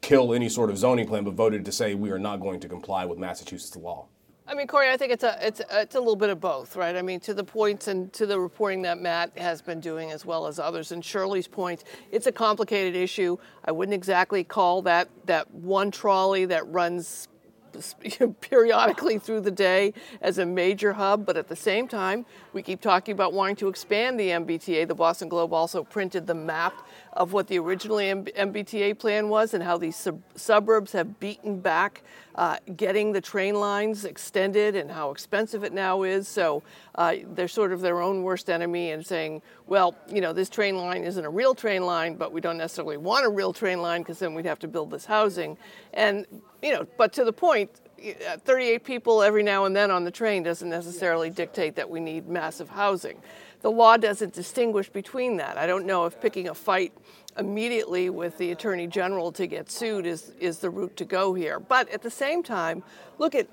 kill 0.00 0.34
any 0.34 0.48
sort 0.48 0.68
of 0.68 0.76
zoning 0.76 1.06
plan, 1.06 1.22
but 1.22 1.34
voted 1.34 1.64
to 1.64 1.70
say 1.70 1.94
we 1.94 2.10
are 2.10 2.18
not 2.18 2.40
going 2.40 2.58
to 2.58 2.68
comply 2.68 3.04
with 3.04 3.18
Massachusetts 3.18 3.76
law? 3.76 4.08
I 4.50 4.54
mean, 4.54 4.66
Corey, 4.66 4.88
I 4.88 4.96
think 4.96 5.12
it's 5.12 5.24
a 5.24 5.38
it's 5.42 5.60
it's 5.70 5.94
a 5.94 5.98
little 5.98 6.16
bit 6.16 6.30
of 6.30 6.40
both, 6.40 6.74
right? 6.74 6.96
I 6.96 7.02
mean, 7.02 7.20
to 7.20 7.34
the 7.34 7.44
points 7.44 7.86
and 7.86 8.10
to 8.14 8.24
the 8.24 8.40
reporting 8.40 8.80
that 8.82 8.98
Matt 8.98 9.36
has 9.36 9.60
been 9.60 9.78
doing 9.78 10.10
as 10.10 10.24
well 10.24 10.46
as 10.46 10.58
others, 10.58 10.90
and 10.90 11.04
Shirley's 11.04 11.46
point, 11.46 11.84
it's 12.10 12.26
a 12.26 12.32
complicated 12.32 12.96
issue. 12.96 13.36
I 13.66 13.72
wouldn't 13.72 13.94
exactly 13.94 14.44
call 14.44 14.80
that 14.82 15.10
that 15.26 15.50
one 15.52 15.90
trolley 15.90 16.46
that 16.46 16.66
runs 16.66 17.28
periodically 18.40 19.18
through 19.18 19.40
the 19.42 19.50
day 19.50 19.92
as 20.22 20.38
a 20.38 20.46
major 20.46 20.94
hub, 20.94 21.26
but 21.26 21.36
at 21.36 21.48
the 21.48 21.56
same 21.56 21.86
time, 21.86 22.24
we 22.54 22.62
keep 22.62 22.80
talking 22.80 23.12
about 23.12 23.34
wanting 23.34 23.56
to 23.56 23.68
expand 23.68 24.18
the 24.18 24.28
MBTA. 24.28 24.88
The 24.88 24.94
Boston 24.94 25.28
Globe 25.28 25.52
also 25.52 25.84
printed 25.84 26.26
the 26.26 26.34
map 26.34 26.86
of 27.18 27.32
what 27.32 27.48
the 27.48 27.58
original 27.58 27.96
MBTA 27.96 28.96
plan 28.96 29.28
was 29.28 29.52
and 29.52 29.62
how 29.62 29.76
these 29.76 29.96
sub- 29.96 30.22
suburbs 30.36 30.92
have 30.92 31.18
beaten 31.18 31.58
back 31.58 32.02
uh, 32.36 32.56
getting 32.76 33.10
the 33.10 33.20
train 33.20 33.56
lines 33.56 34.04
extended 34.04 34.76
and 34.76 34.88
how 34.88 35.10
expensive 35.10 35.64
it 35.64 35.72
now 35.72 36.04
is. 36.04 36.28
So 36.28 36.62
uh, 36.94 37.16
they're 37.34 37.48
sort 37.48 37.72
of 37.72 37.80
their 37.80 38.00
own 38.00 38.22
worst 38.22 38.48
enemy 38.48 38.92
and 38.92 39.04
saying, 39.04 39.42
well, 39.66 39.96
you 40.08 40.20
know, 40.20 40.32
this 40.32 40.48
train 40.48 40.76
line 40.76 41.02
isn't 41.02 41.24
a 41.24 41.28
real 41.28 41.56
train 41.56 41.84
line, 41.84 42.14
but 42.14 42.32
we 42.32 42.40
don't 42.40 42.56
necessarily 42.56 42.96
want 42.96 43.26
a 43.26 43.28
real 43.28 43.52
train 43.52 43.82
line 43.82 44.02
because 44.02 44.20
then 44.20 44.32
we'd 44.32 44.46
have 44.46 44.60
to 44.60 44.68
build 44.68 44.92
this 44.92 45.04
housing. 45.04 45.58
And, 45.94 46.24
you 46.62 46.72
know, 46.72 46.86
but 46.96 47.12
to 47.14 47.24
the 47.24 47.32
uh, 48.30 48.36
38 48.36 48.84
people 48.84 49.22
every 49.24 49.42
now 49.42 49.64
and 49.64 49.74
then 49.74 49.90
on 49.90 50.04
the 50.04 50.10
train 50.12 50.44
doesn't 50.44 50.70
necessarily 50.70 51.30
dictate 51.30 51.74
that 51.74 51.90
we 51.90 51.98
need 51.98 52.28
massive 52.28 52.68
housing. 52.68 53.20
The 53.60 53.70
law 53.70 53.96
doesn't 53.96 54.34
distinguish 54.34 54.88
between 54.88 55.36
that. 55.38 55.58
I 55.58 55.66
don't 55.66 55.86
know 55.86 56.06
if 56.06 56.20
picking 56.20 56.48
a 56.48 56.54
fight 56.54 56.92
immediately 57.36 58.10
with 58.10 58.38
the 58.38 58.50
attorney 58.50 58.86
general 58.86 59.32
to 59.32 59.46
get 59.46 59.70
sued 59.70 60.06
is, 60.06 60.32
is 60.40 60.58
the 60.58 60.70
route 60.70 60.96
to 60.96 61.04
go 61.04 61.34
here. 61.34 61.60
But 61.60 61.88
at 61.90 62.02
the 62.02 62.10
same 62.10 62.42
time, 62.42 62.82
look 63.18 63.34
at 63.34 63.48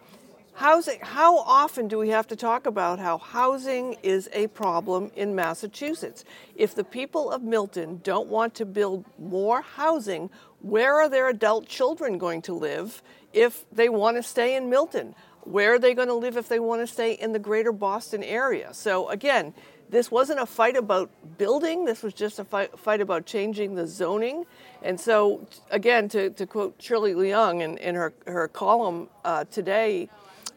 housing. 0.54 1.00
How 1.02 1.38
often 1.40 1.88
do 1.88 1.98
we 1.98 2.10
have 2.10 2.28
to 2.28 2.36
talk 2.36 2.66
about 2.66 3.00
how 3.00 3.18
housing 3.18 3.98
is 4.04 4.30
a 4.34 4.48
problem 4.48 5.12
in 5.16 5.36
Massachusetts? 5.36 6.24
If 6.56 6.76
the 6.76 6.84
people 6.84 7.32
of 7.32 7.44
Milton 7.44 8.02
don't 8.04 8.28
want 8.28 8.56
to 8.56 8.66
build 8.66 9.06
more 9.20 9.62
housing, 9.62 10.30
where 10.62 10.96
are 10.96 11.10
their 11.10 11.30
adult 11.30 11.68
children 11.68 12.18
going 12.18 12.42
to 12.44 12.54
live 12.54 13.04
if 13.34 13.66
they 13.72 13.90
want 13.90 14.18
to 14.18 14.24
stay 14.24 14.56
in 14.56 14.70
Milton? 14.70 15.14
Where 15.42 15.76
are 15.76 15.80
they 15.80 15.94
going 15.94 16.08
to 16.08 16.16
live 16.16 16.38
if 16.38 16.48
they 16.48 16.60
want 16.60 16.82
to 16.82 16.88
stay 16.88 17.14
in 17.14 17.32
the 17.32 17.40
greater 17.40 17.72
Boston 17.72 18.24
area? 18.24 18.74
So, 18.74 19.10
again, 19.10 19.54
this 19.90 20.12
wasn't 20.12 20.40
a 20.40 20.46
fight 20.46 20.76
about 20.76 21.10
building, 21.38 21.86
this 21.86 22.04
was 22.04 22.14
just 22.14 22.40
a 22.40 22.44
fight, 22.44 22.78
fight 22.78 23.02
about 23.02 23.26
changing 23.26 23.76
the 23.76 23.88
zoning. 23.88 24.46
And 24.82 25.00
so, 25.00 25.48
again, 25.72 26.10
to, 26.10 26.30
to 26.32 26.46
quote 26.46 26.76
Shirley 26.80 27.14
Leung 27.14 27.62
in, 27.62 27.78
in 27.78 27.96
her, 27.96 28.14
her 28.28 28.48
column 28.48 29.10
uh, 29.24 29.46
today 29.46 30.10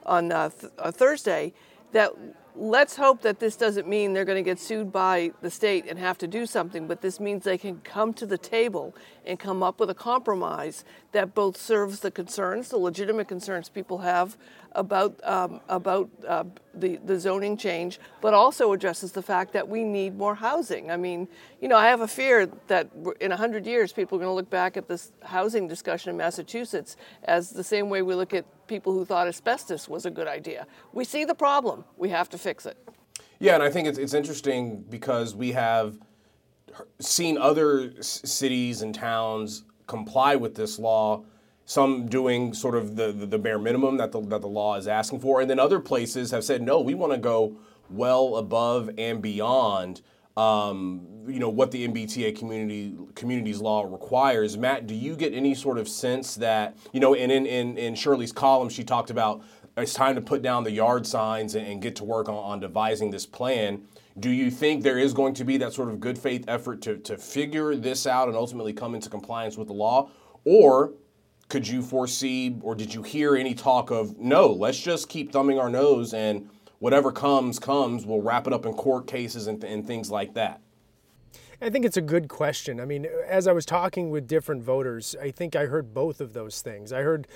on 0.07 0.33
uh, 0.33 0.51
th- 0.51 0.73
uh, 0.79 0.91
Thursday, 0.91 1.53
that 1.93 2.13
let's 2.59 2.97
hope 2.97 3.23
that 3.23 3.39
this 3.39 3.57
doesn't 3.57 3.87
mean 3.87 4.13
they're 4.13 4.25
going 4.25 4.43
to 4.43 4.49
get 4.49 4.59
sued 4.59 4.93
by 4.93 5.31
the 5.43 5.51
state 5.51 5.87
and 5.89 5.99
have 5.99 6.19
to 6.19 6.27
do 6.27 6.45
something, 6.45 6.89
but 6.89 7.01
this 7.01 7.21
means 7.21 7.45
they 7.45 7.59
can 7.59 7.81
come 7.81 8.13
to 8.13 8.27
the 8.27 8.39
table 8.39 8.95
and 9.25 9.39
come 9.39 9.63
up 9.63 9.79
with 9.79 9.89
a 9.89 9.95
compromise 9.95 10.85
that 11.13 11.35
both 11.35 11.57
serves 11.57 12.01
the 12.01 12.11
concerns, 12.11 12.69
the 12.69 12.77
legitimate 12.77 13.29
concerns 13.29 13.69
people 13.69 13.99
have 13.99 14.37
about 14.79 15.21
um, 15.25 15.61
about 15.69 16.09
uh, 16.27 16.45
the 16.75 16.97
the 17.05 17.19
zoning 17.19 17.57
change, 17.57 17.99
but 18.21 18.33
also 18.33 18.73
addresses 18.73 19.13
the 19.13 19.23
fact 19.23 19.53
that 19.53 19.69
we 19.69 19.83
need 19.83 20.17
more 20.17 20.37
housing. 20.37 20.91
I 20.91 20.97
mean, 20.97 21.29
you 21.61 21.69
know, 21.69 21.77
I 21.77 21.87
have 21.89 22.01
a 22.01 22.09
fear 22.09 22.49
that 22.69 22.89
in 23.21 23.31
hundred 23.33 23.67
years, 23.67 23.93
people 23.93 24.17
are 24.17 24.21
going 24.21 24.31
to 24.31 24.35
look 24.35 24.49
back 24.49 24.77
at 24.77 24.87
this 24.87 25.13
housing 25.23 25.67
discussion 25.67 26.11
in 26.11 26.17
Massachusetts 26.17 26.97
as 27.25 27.51
the 27.51 27.65
same 27.65 27.91
way 27.91 28.03
we 28.03 28.15
look 28.15 28.33
at 28.33 28.45
people 28.69 28.93
who 28.93 29.05
thought 29.05 29.27
asbestos 29.27 29.89
was 29.89 30.07
a 30.07 30.11
good 30.11 30.29
idea. 30.29 30.67
We 30.93 31.05
see 31.05 31.25
the 31.25 31.35
problem. 31.35 31.85
We 31.97 32.09
have 32.11 32.29
to 32.31 32.39
fix 32.39 32.65
it. 32.65 32.77
Yeah, 33.41 33.55
and 33.55 33.63
I 33.63 33.71
think 33.71 33.89
it's 33.89 33.99
it's 33.99 34.15
interesting 34.15 34.85
because 34.89 35.35
we 35.35 35.53
have 35.53 35.99
seen 37.01 37.37
other 37.37 38.01
cities 38.01 38.83
and 38.83 38.95
towns 38.95 39.65
comply 39.89 40.37
with 40.37 40.55
this 40.55 40.79
law 40.79 41.25
some 41.69 42.07
doing 42.07 42.55
sort 42.55 42.75
of 42.75 42.97
the, 42.97 43.13
the, 43.13 43.27
the, 43.27 43.39
bare 43.39 43.59
minimum 43.59 43.99
that 43.99 44.11
the, 44.11 44.23
that 44.23 44.41
the 44.41 44.49
law 44.49 44.77
is 44.77 44.89
asking 44.89 45.21
for. 45.21 45.43
And 45.43 45.51
then 45.51 45.59
other 45.59 45.79
places 45.79 46.31
have 46.31 46.43
said, 46.43 46.63
no, 46.63 46.81
we 46.81 46.95
want 46.95 47.13
to 47.13 47.19
go 47.19 47.59
well 47.91 48.37
above 48.37 48.89
and 48.97 49.21
beyond. 49.21 50.01
Um, 50.35 51.07
you 51.29 51.39
know 51.39 51.51
what 51.51 51.71
the 51.71 51.87
MBTA 51.87 52.39
community 52.39 52.97
communities 53.15 53.61
law 53.61 53.83
requires. 53.83 54.57
Matt, 54.57 54.87
do 54.87 54.95
you 54.95 55.15
get 55.15 55.35
any 55.35 55.55
sort 55.55 55.77
of 55.77 55.89
sense 55.89 56.37
that 56.37 56.75
you 56.93 57.01
know? 57.01 57.15
And 57.15 57.31
in 57.31 57.45
in, 57.45 57.77
in 57.77 57.95
Shirley's 57.95 58.33
column, 58.33 58.71
she 58.71 58.83
talked 58.83 59.11
about 59.11 59.43
it's 59.77 59.93
time 59.93 60.15
to 60.15 60.23
put 60.23 60.41
down 60.41 60.65
the 60.65 60.71
yard 60.71 61.07
signs 61.07 61.55
and, 61.55 61.67
and 61.67 61.83
get 61.83 61.97
to 61.97 62.05
work 62.05 62.31
on, 62.31 62.37
on 62.37 62.61
devising 62.61 63.11
this 63.11 63.27
plan. 63.27 63.83
Do 64.19 64.31
you 64.31 64.51
think 64.51 64.85
there 64.85 64.99
is 64.99 65.13
going 65.13 65.35
to 65.35 65.45
be 65.45 65.59
that 65.59 65.75
sort 65.75 65.91
of 65.91 66.01
good 66.01 66.19
faith 66.19 66.45
effort 66.49 66.81
to, 66.83 66.97
to 66.99 67.19
figure 67.19 67.77
this 67.77 68.07
out 68.07 68.29
and 68.29 68.37
ultimately 68.37 68.73
come 68.73 68.95
into 68.95 69.11
compliance 69.11 69.59
with 69.59 69.69
the 69.69 69.75
law? 69.75 70.11
Or 70.45 70.93
could 71.49 71.67
you 71.67 71.83
foresee 71.83 72.57
or 72.63 72.75
did 72.75 72.93
you 72.93 73.03
hear 73.03 73.37
any 73.37 73.55
talk 73.55 73.91
of 73.91 74.19
no, 74.19 74.49
let's 74.49 74.79
just 74.79 75.09
keep 75.09 75.33
thumbing 75.33 75.59
our 75.59 75.71
nose 75.71 76.13
and 76.13 76.49
whatever 76.79 77.11
comes, 77.11 77.59
comes, 77.59 78.05
we'll 78.05 78.23
wrap 78.23 78.47
it 78.47 78.53
up 78.53 78.67
in 78.67 78.73
court 78.75 79.07
cases 79.07 79.47
and, 79.47 79.63
and 79.65 79.87
things 79.87 80.11
like 80.11 80.35
that? 80.35 80.61
I 81.61 81.71
think 81.71 81.85
it's 81.85 81.97
a 81.97 82.03
good 82.03 82.29
question. 82.29 82.81
I 82.81 82.85
mean, 82.85 83.05
as 83.27 83.49
I 83.49 83.53
was 83.53 83.67
talking 83.67 84.11
with 84.11 84.29
different 84.29 84.63
voters, 84.63 85.17
I 85.21 85.33
think 85.33 85.57
I 85.57 85.67
heard 85.67 85.93
both 85.93 86.21
of 86.21 86.33
those 86.33 86.63
things. 86.63 86.93
I 86.93 87.03
heard 87.03 87.27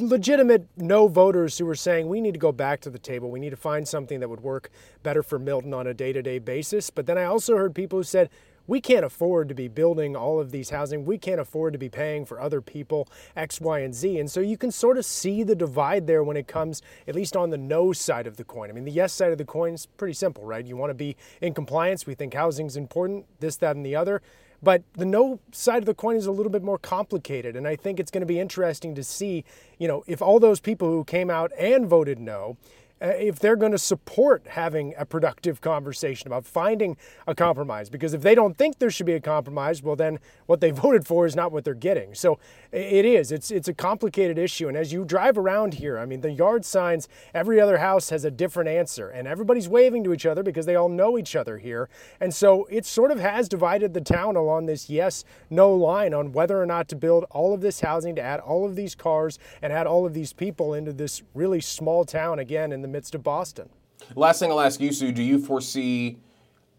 legitimate 0.00 0.66
no 0.76 1.06
voters 1.06 1.56
who 1.56 1.66
were 1.66 1.76
saying 1.76 2.08
we 2.08 2.20
need 2.20 2.34
to 2.34 2.40
go 2.40 2.50
back 2.50 2.80
to 2.80 2.90
the 2.90 2.98
table. 2.98 3.30
We 3.30 3.38
need 3.38 3.50
to 3.50 3.56
find 3.56 3.86
something 3.86 4.18
that 4.18 4.28
would 4.28 4.40
work 4.40 4.70
better 5.04 5.22
for 5.22 5.38
Milton 5.38 5.72
on 5.72 5.86
a 5.86 5.94
day 5.94 6.12
to 6.12 6.20
day 6.20 6.40
basis. 6.40 6.90
But 6.90 7.06
then 7.06 7.16
I 7.16 7.24
also 7.24 7.56
heard 7.56 7.72
people 7.72 8.00
who 8.00 8.02
said, 8.02 8.28
we 8.70 8.80
can't 8.80 9.04
afford 9.04 9.48
to 9.48 9.54
be 9.54 9.66
building 9.66 10.14
all 10.14 10.38
of 10.38 10.52
these 10.52 10.70
housing. 10.70 11.04
We 11.04 11.18
can't 11.18 11.40
afford 11.40 11.72
to 11.72 11.78
be 11.78 11.88
paying 11.88 12.24
for 12.24 12.40
other 12.40 12.60
people 12.60 13.08
X, 13.34 13.60
Y, 13.60 13.80
and 13.80 13.92
Z. 13.92 14.20
And 14.20 14.30
so 14.30 14.38
you 14.38 14.56
can 14.56 14.70
sort 14.70 14.96
of 14.96 15.04
see 15.04 15.42
the 15.42 15.56
divide 15.56 16.06
there 16.06 16.22
when 16.22 16.36
it 16.36 16.46
comes, 16.46 16.80
at 17.08 17.16
least 17.16 17.36
on 17.36 17.50
the 17.50 17.58
no 17.58 17.92
side 17.92 18.28
of 18.28 18.36
the 18.36 18.44
coin. 18.44 18.70
I 18.70 18.72
mean, 18.72 18.84
the 18.84 18.92
yes 18.92 19.12
side 19.12 19.32
of 19.32 19.38
the 19.38 19.44
coin 19.44 19.74
is 19.74 19.86
pretty 19.86 20.14
simple, 20.14 20.44
right? 20.44 20.64
You 20.64 20.76
want 20.76 20.90
to 20.90 20.94
be 20.94 21.16
in 21.40 21.52
compliance. 21.52 22.06
We 22.06 22.14
think 22.14 22.32
housing 22.32 22.66
is 22.66 22.76
important, 22.76 23.26
this, 23.40 23.56
that, 23.56 23.74
and 23.74 23.84
the 23.84 23.96
other. 23.96 24.22
But 24.62 24.84
the 24.92 25.04
no 25.04 25.40
side 25.50 25.82
of 25.82 25.86
the 25.86 25.94
coin 25.94 26.14
is 26.14 26.26
a 26.26 26.32
little 26.32 26.52
bit 26.52 26.62
more 26.62 26.78
complicated. 26.78 27.56
And 27.56 27.66
I 27.66 27.74
think 27.74 27.98
it's 27.98 28.12
going 28.12 28.20
to 28.20 28.26
be 28.26 28.38
interesting 28.38 28.94
to 28.94 29.02
see, 29.02 29.44
you 29.80 29.88
know, 29.88 30.04
if 30.06 30.22
all 30.22 30.38
those 30.38 30.60
people 30.60 30.88
who 30.88 31.02
came 31.02 31.28
out 31.28 31.50
and 31.58 31.88
voted 31.88 32.20
no, 32.20 32.56
Uh, 33.02 33.08
if 33.18 33.38
they're 33.38 33.56
going 33.56 33.72
to 33.72 33.78
support 33.78 34.46
having 34.46 34.94
a 34.98 35.06
productive 35.06 35.60
conversation 35.60 36.26
about 36.26 36.44
finding 36.44 36.96
a 37.26 37.34
compromise. 37.34 37.88
Because 37.88 38.12
if 38.12 38.20
they 38.20 38.34
don't 38.34 38.58
think 38.58 38.78
there 38.78 38.90
should 38.90 39.06
be 39.06 39.14
a 39.14 39.20
compromise, 39.20 39.82
well, 39.82 39.96
then 39.96 40.18
what 40.46 40.60
they 40.60 40.70
voted 40.82 41.06
for 41.06 41.24
is 41.24 41.34
not 41.34 41.50
what 41.50 41.64
they're 41.64 41.74
getting. 41.74 42.14
So 42.14 42.38
it 42.72 43.04
is. 43.04 43.32
It's 43.32 43.50
it's 43.50 43.68
a 43.68 43.74
complicated 43.74 44.38
issue. 44.38 44.68
And 44.68 44.76
as 44.76 44.92
you 44.92 45.04
drive 45.04 45.36
around 45.36 45.74
here, 45.74 45.98
I 45.98 46.06
mean, 46.06 46.20
the 46.20 46.30
yard 46.30 46.64
signs, 46.64 47.08
every 47.34 47.60
other 47.60 47.78
house 47.78 48.10
has 48.10 48.24
a 48.24 48.30
different 48.30 48.68
answer, 48.68 49.08
and 49.08 49.26
everybody's 49.26 49.68
waving 49.68 50.04
to 50.04 50.12
each 50.12 50.26
other 50.26 50.42
because 50.42 50.66
they 50.66 50.76
all 50.76 50.88
know 50.88 51.18
each 51.18 51.34
other 51.34 51.58
here. 51.58 51.88
And 52.20 52.32
so 52.32 52.66
it 52.70 52.86
sort 52.86 53.10
of 53.10 53.18
has 53.18 53.48
divided 53.48 53.92
the 53.92 54.00
town 54.00 54.36
along 54.36 54.66
this 54.66 54.88
yes 54.88 55.24
no 55.48 55.72
line 55.74 56.14
on 56.14 56.32
whether 56.32 56.60
or 56.60 56.66
not 56.66 56.88
to 56.88 56.96
build 56.96 57.24
all 57.30 57.52
of 57.52 57.60
this 57.60 57.80
housing, 57.80 58.14
to 58.16 58.22
add 58.22 58.40
all 58.40 58.64
of 58.64 58.76
these 58.76 58.94
cars, 58.94 59.38
and 59.62 59.72
add 59.72 59.86
all 59.86 60.06
of 60.06 60.14
these 60.14 60.32
people 60.32 60.74
into 60.74 60.92
this 60.92 61.22
really 61.34 61.60
small 61.60 62.04
town 62.04 62.38
again 62.38 62.72
in 62.72 62.82
the 62.82 62.88
midst 62.88 63.14
of 63.14 63.22
Boston. 63.22 63.68
Last 64.14 64.38
thing 64.38 64.50
I'll 64.50 64.60
ask 64.60 64.80
you, 64.80 64.92
Sue, 64.92 65.12
do 65.12 65.22
you 65.22 65.38
foresee 65.38 66.18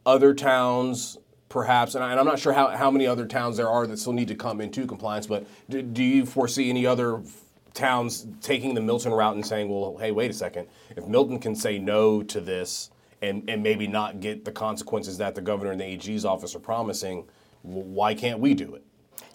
other 0.06 0.34
towns 0.34 1.18
perhaps, 1.51 1.96
and, 1.96 2.03
I, 2.03 2.17
am 2.17 2.25
not 2.25 2.39
sure 2.39 2.53
how, 2.53 2.70
how 2.70 2.89
many 2.89 3.05
other 3.05 3.25
towns 3.25 3.58
there 3.58 3.70
are 3.70 3.86
that 3.86 4.00
still 4.00 4.13
need 4.13 4.29
to 4.29 4.36
come 4.36 4.62
into 4.62 4.88
compliance, 4.88 5.27
but 5.27 5.46
do, 5.70 5.81
do 5.81 6.01
you 6.01 6.25
foresee 6.25 6.70
any 6.70 6.86
other 6.86 7.22
towns 7.74 8.25
taking 8.41 8.74
the 8.74 8.81
Milton 8.81 9.12
route 9.12 9.36
and 9.36 9.46
saying, 9.46 9.70
well, 9.70 9.98
hey, 10.00 10.12
wait 10.12 10.31
a 10.31 10.34
second, 10.34 10.67
if 10.96 11.05
Milton 11.08 11.39
can 11.39 11.53
say 11.53 11.77
no 11.77 12.24
to 12.24 12.39
this 12.39 12.89
and, 13.22 13.48
and 13.50 13.62
maybe 13.62 13.86
not 13.86 14.22
get 14.22 14.46
the 14.46 14.51
consequences 14.51 15.17
that 15.17 15.36
the 15.36 15.41
governor 15.41 15.72
and 15.72 15.81
the 15.81 15.86
AG's 15.86 16.24
office 16.24 16.55
are 16.55 16.60
promising, 16.60 17.25
why 17.63 18.15
can't 18.15 18.39
we 18.39 18.53
do 18.53 18.74
it? 18.75 18.84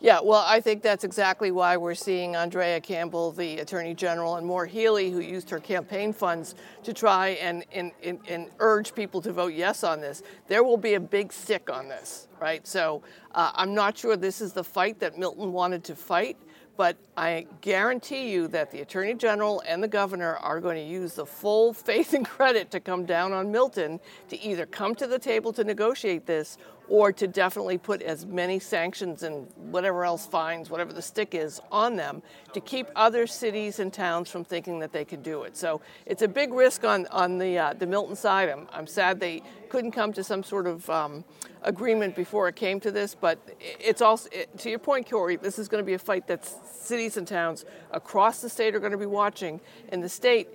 Yeah, 0.00 0.21
well, 0.23 0.45
I 0.47 0.61
think 0.61 0.83
that's 0.83 1.05
exactly 1.05 1.50
why 1.50 1.79
we're 1.79 1.95
seeing 1.95 2.37
Andrea 2.37 2.81
Campbell, 2.81 3.33
the 3.33 3.61
Attorney 3.61 3.95
General, 3.95 4.37
and 4.37 4.47
Maura 4.47 4.69
Healey, 4.69 5.11
who 5.11 5.21
used 5.21 5.49
her 5.49 5.59
campaign 5.59 6.12
funds 6.12 6.55
to 6.83 6.93
try 6.93 7.29
and, 7.29 7.65
and, 7.73 7.93
and, 8.03 8.21
and, 8.29 8.50
urge 8.59 8.95
people 8.95 9.23
to 9.23 9.33
vote 9.33 9.55
yes 9.55 9.83
on 9.83 10.03
this. 10.03 10.23
There 10.49 10.62
will 10.62 10.76
be 10.76 10.95
a 10.95 11.00
big 11.00 11.33
stick 11.33 11.71
on 11.71 11.88
this, 11.88 12.29
right? 12.41 12.67
So 12.67 13.03
uh, 13.35 13.53
I'm 13.55 13.75
not 13.75 13.97
sure 13.97 14.17
this 14.19 14.43
is 14.43 14.53
the 14.53 14.65
fight 14.65 15.00
that 15.00 15.19
Milton 15.19 15.53
wanted 15.53 15.83
to 15.85 15.97
fight. 15.97 16.37
But 16.76 16.97
I 17.16 17.47
guarantee 17.62 18.30
you 18.30 18.49
that 18.49 18.71
the 18.71 18.80
Attorney 18.80 19.14
General 19.14 19.62
and 19.66 19.83
the 19.83 19.88
Governor 19.88 20.37
are 20.37 20.61
going 20.61 20.76
to 20.76 20.83
use 20.83 21.14
the 21.14 21.26
full 21.26 21.73
faith 21.88 22.12
and 22.12 22.25
credit 22.26 22.71
to 22.73 22.80
come 22.80 23.04
down 23.04 23.33
on 23.33 23.50
Milton 23.50 24.00
to 24.28 24.40
either 24.40 24.66
come 24.66 24.95
to 24.97 25.06
the 25.06 25.18
table 25.18 25.52
to 25.54 25.64
negotiate 25.64 26.26
this 26.26 26.59
or 26.88 27.12
to 27.12 27.26
definitely 27.26 27.78
put 27.78 28.00
as 28.02 28.25
many 28.26 28.59
sanctions 28.59 29.23
and 29.23 29.47
whatever 29.56 30.04
else 30.04 30.26
fines, 30.26 30.71
whatever 30.71 30.92
the 30.92 31.02
stick 31.02 31.35
is, 31.35 31.61
on 31.73 31.97
them 31.97 32.23
to 32.52 32.61
keep 32.61 32.87
other 32.95 33.26
cities 33.26 33.80
and 33.80 33.92
towns 33.92 34.30
from 34.30 34.45
thinking 34.45 34.78
that 34.78 34.92
they 34.92 35.04
can 35.04 35.21
do 35.23 35.42
it. 35.42 35.56
So 35.56 35.80
it's 36.04 36.23
a 36.23 36.28
big 36.28 36.52
risk 36.52 36.85
on, 36.85 37.06
on 37.09 37.38
the, 37.38 37.59
uh, 37.59 37.73
the 37.73 37.87
Milton 37.87 38.14
side. 38.14 38.49
I'm, 38.49 38.68
I'm 38.73 38.87
sad 38.87 39.18
they 39.18 39.42
couldn't 39.76 39.92
come 39.92 40.11
to 40.11 40.25
some 40.25 40.42
sort 40.42 40.66
of 40.66 40.88
um, 40.88 41.23
agreement 41.61 42.16
before 42.16 42.49
it 42.49 42.56
came 42.56 42.80
to 42.80 42.90
this. 42.90 43.14
But 43.14 43.38
it's 43.61 44.00
also, 44.00 44.26
it, 44.33 44.56
to 44.61 44.71
your 44.71 44.78
point, 44.78 45.06
Corey, 45.06 45.37
this 45.37 45.59
is 45.59 45.68
going 45.68 45.83
to 45.83 45.87
be 45.87 45.92
a 45.92 45.99
fight 45.99 46.26
that 46.28 46.47
cities 46.47 47.18
and 47.18 47.28
towns 47.28 47.66
across 47.90 48.40
the 48.40 48.49
state 48.49 48.75
are 48.75 48.80
going 48.80 48.92
to 48.92 48.97
be 48.97 49.04
watching. 49.04 49.61
And 49.90 50.02
the 50.02 50.09
state, 50.09 50.49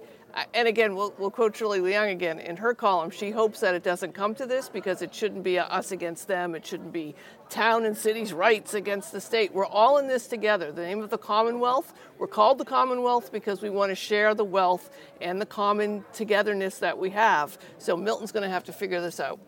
and 0.53 0.67
again, 0.67 0.95
we'll, 0.95 1.13
we'll 1.17 1.31
quote 1.31 1.55
Shirley 1.55 1.79
Leung 1.79 2.11
again 2.11 2.39
in 2.39 2.57
her 2.57 2.73
column. 2.73 3.09
She 3.09 3.31
hopes 3.31 3.59
that 3.59 3.75
it 3.75 3.83
doesn't 3.83 4.13
come 4.13 4.35
to 4.35 4.45
this 4.45 4.69
because 4.69 5.01
it 5.01 5.13
shouldn't 5.13 5.43
be 5.43 5.59
us 5.59 5.91
against 5.91 6.27
them. 6.27 6.55
It 6.55 6.65
shouldn't 6.65 6.93
be 6.93 7.15
town 7.50 7.85
and 7.85 7.97
cities' 7.97 8.33
rights 8.33 8.73
against 8.73 9.11
the 9.11 9.21
state. 9.21 9.53
We're 9.53 9.65
all 9.65 9.97
in 9.97 10.07
this 10.07 10.27
together. 10.27 10.71
The 10.71 10.83
name 10.83 11.01
of 11.01 11.09
the 11.09 11.17
Commonwealth, 11.17 11.93
we're 12.17 12.27
called 12.27 12.57
the 12.57 12.65
Commonwealth 12.65 13.31
because 13.31 13.61
we 13.61 13.69
want 13.69 13.89
to 13.89 13.95
share 13.95 14.33
the 14.33 14.45
wealth 14.45 14.89
and 15.19 15.41
the 15.41 15.45
common 15.45 16.05
togetherness 16.13 16.79
that 16.79 16.97
we 16.97 17.09
have. 17.09 17.57
So 17.77 17.97
Milton's 17.97 18.31
going 18.31 18.43
to 18.43 18.50
have 18.50 18.63
to 18.65 18.73
figure 18.73 19.01
this 19.01 19.19
out. 19.19 19.39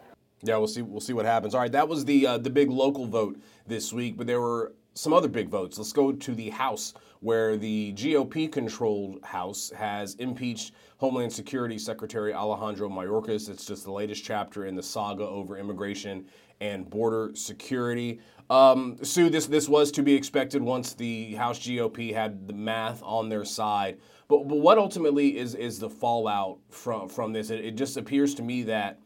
Yeah, 0.41 0.57
we'll 0.57 0.67
see. 0.67 0.81
We'll 0.81 0.99
see 0.99 1.13
what 1.13 1.25
happens. 1.25 1.55
All 1.55 1.61
right, 1.61 1.71
that 1.71 1.87
was 1.87 2.03
the 2.03 2.27
uh, 2.27 2.37
the 2.37 2.49
big 2.49 2.69
local 2.69 3.05
vote 3.05 3.39
this 3.65 3.93
week, 3.93 4.17
but 4.17 4.27
there 4.27 4.41
were 4.41 4.73
some 4.93 5.13
other 5.13 5.29
big 5.29 5.49
votes. 5.49 5.77
Let's 5.77 5.93
go 5.93 6.11
to 6.11 6.35
the 6.35 6.49
House, 6.49 6.93
where 7.23 7.55
the 7.55 7.93
GOP-controlled 7.93 9.23
House 9.23 9.71
has 9.75 10.15
impeached 10.15 10.73
Homeland 10.97 11.31
Security 11.31 11.79
Secretary 11.79 12.33
Alejandro 12.33 12.89
Mayorkas. 12.89 13.49
It's 13.49 13.65
just 13.65 13.85
the 13.85 13.93
latest 13.93 14.25
chapter 14.25 14.65
in 14.65 14.75
the 14.75 14.83
saga 14.83 15.23
over 15.23 15.57
immigration 15.57 16.25
and 16.59 16.89
border 16.89 17.31
security. 17.33 18.19
Um, 18.49 18.97
Sue, 19.01 19.29
this 19.29 19.47
this 19.47 19.69
was 19.69 19.89
to 19.93 20.03
be 20.03 20.13
expected 20.13 20.61
once 20.61 20.93
the 20.93 21.35
House 21.35 21.59
GOP 21.59 22.13
had 22.13 22.45
the 22.45 22.53
math 22.53 23.01
on 23.03 23.29
their 23.29 23.45
side. 23.45 23.99
But, 24.27 24.49
but 24.49 24.57
what 24.57 24.77
ultimately 24.77 25.37
is 25.37 25.55
is 25.55 25.79
the 25.79 25.89
fallout 25.89 26.59
from 26.69 27.07
from 27.07 27.31
this? 27.31 27.49
It, 27.49 27.63
it 27.63 27.75
just 27.75 27.95
appears 27.95 28.35
to 28.35 28.43
me 28.43 28.63
that 28.63 28.99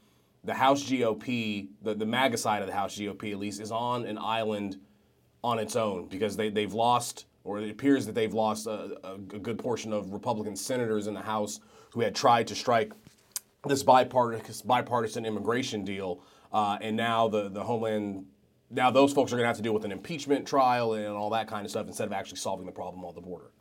the 0.44 0.56
House 0.56 0.84
GOP, 0.84 1.68
the, 1.84 1.94
the 1.94 2.06
MAGA 2.06 2.38
side 2.38 2.62
of 2.64 2.68
the 2.68 2.74
House 2.74 2.98
GOP 2.98 3.32
at 3.32 3.38
least, 3.38 3.62
is 3.62 3.72
on 3.72 4.06
an 4.06 4.18
island 4.18 4.78
on 5.44 5.60
its 5.60 5.76
own 5.76 6.08
because 6.08 6.36
they, 6.36 6.50
they've 6.50 6.74
lost, 6.74 7.26
or 7.48 7.60
it 7.60 7.70
appears 7.70 8.06
that 8.06 8.14
they've 8.14 8.34
lost 8.34 8.68
a, 8.68 8.98
a, 9.04 9.18
good 9.18 9.58
portion 9.58 9.94
of 9.94 10.12
Republican 10.12 10.56
senators 10.56 11.08
in 11.08 11.14
the 11.14 11.22
House 11.22 11.62
who 11.92 12.02
had 12.02 12.14
tried 12.14 12.46
to 12.48 12.56
strike 12.56 12.92
this 13.66 13.84
bipartisan, 13.84 14.68
bipartisan 14.68 15.26
immigration 15.26 15.86
deal. 15.86 16.22
Uh, 16.52 16.78
and 16.82 16.98
now 16.98 17.28
the, 17.30 17.48
the 17.48 17.64
Homeland, 17.64 18.26
now 18.70 18.92
those 18.92 19.14
folks 19.14 19.32
are 19.32 19.38
going 19.38 19.46
to 19.46 19.48
have 19.48 19.56
to 19.56 19.64
deal 19.64 19.74
with 19.74 19.86
an 19.86 19.94
impeachment 19.94 20.46
trial 20.46 20.94
and 20.94 21.08
all 21.08 21.30
that 21.30 21.48
kind 21.48 21.66
of 21.66 21.72
stuff 21.72 21.88
instead 21.88 22.06
of 22.06 22.12
actually 22.12 22.38
solving 22.38 22.66
the 22.66 22.72
problem 22.72 23.06
on 23.06 23.16
the 23.16 23.22
border. 23.22 23.52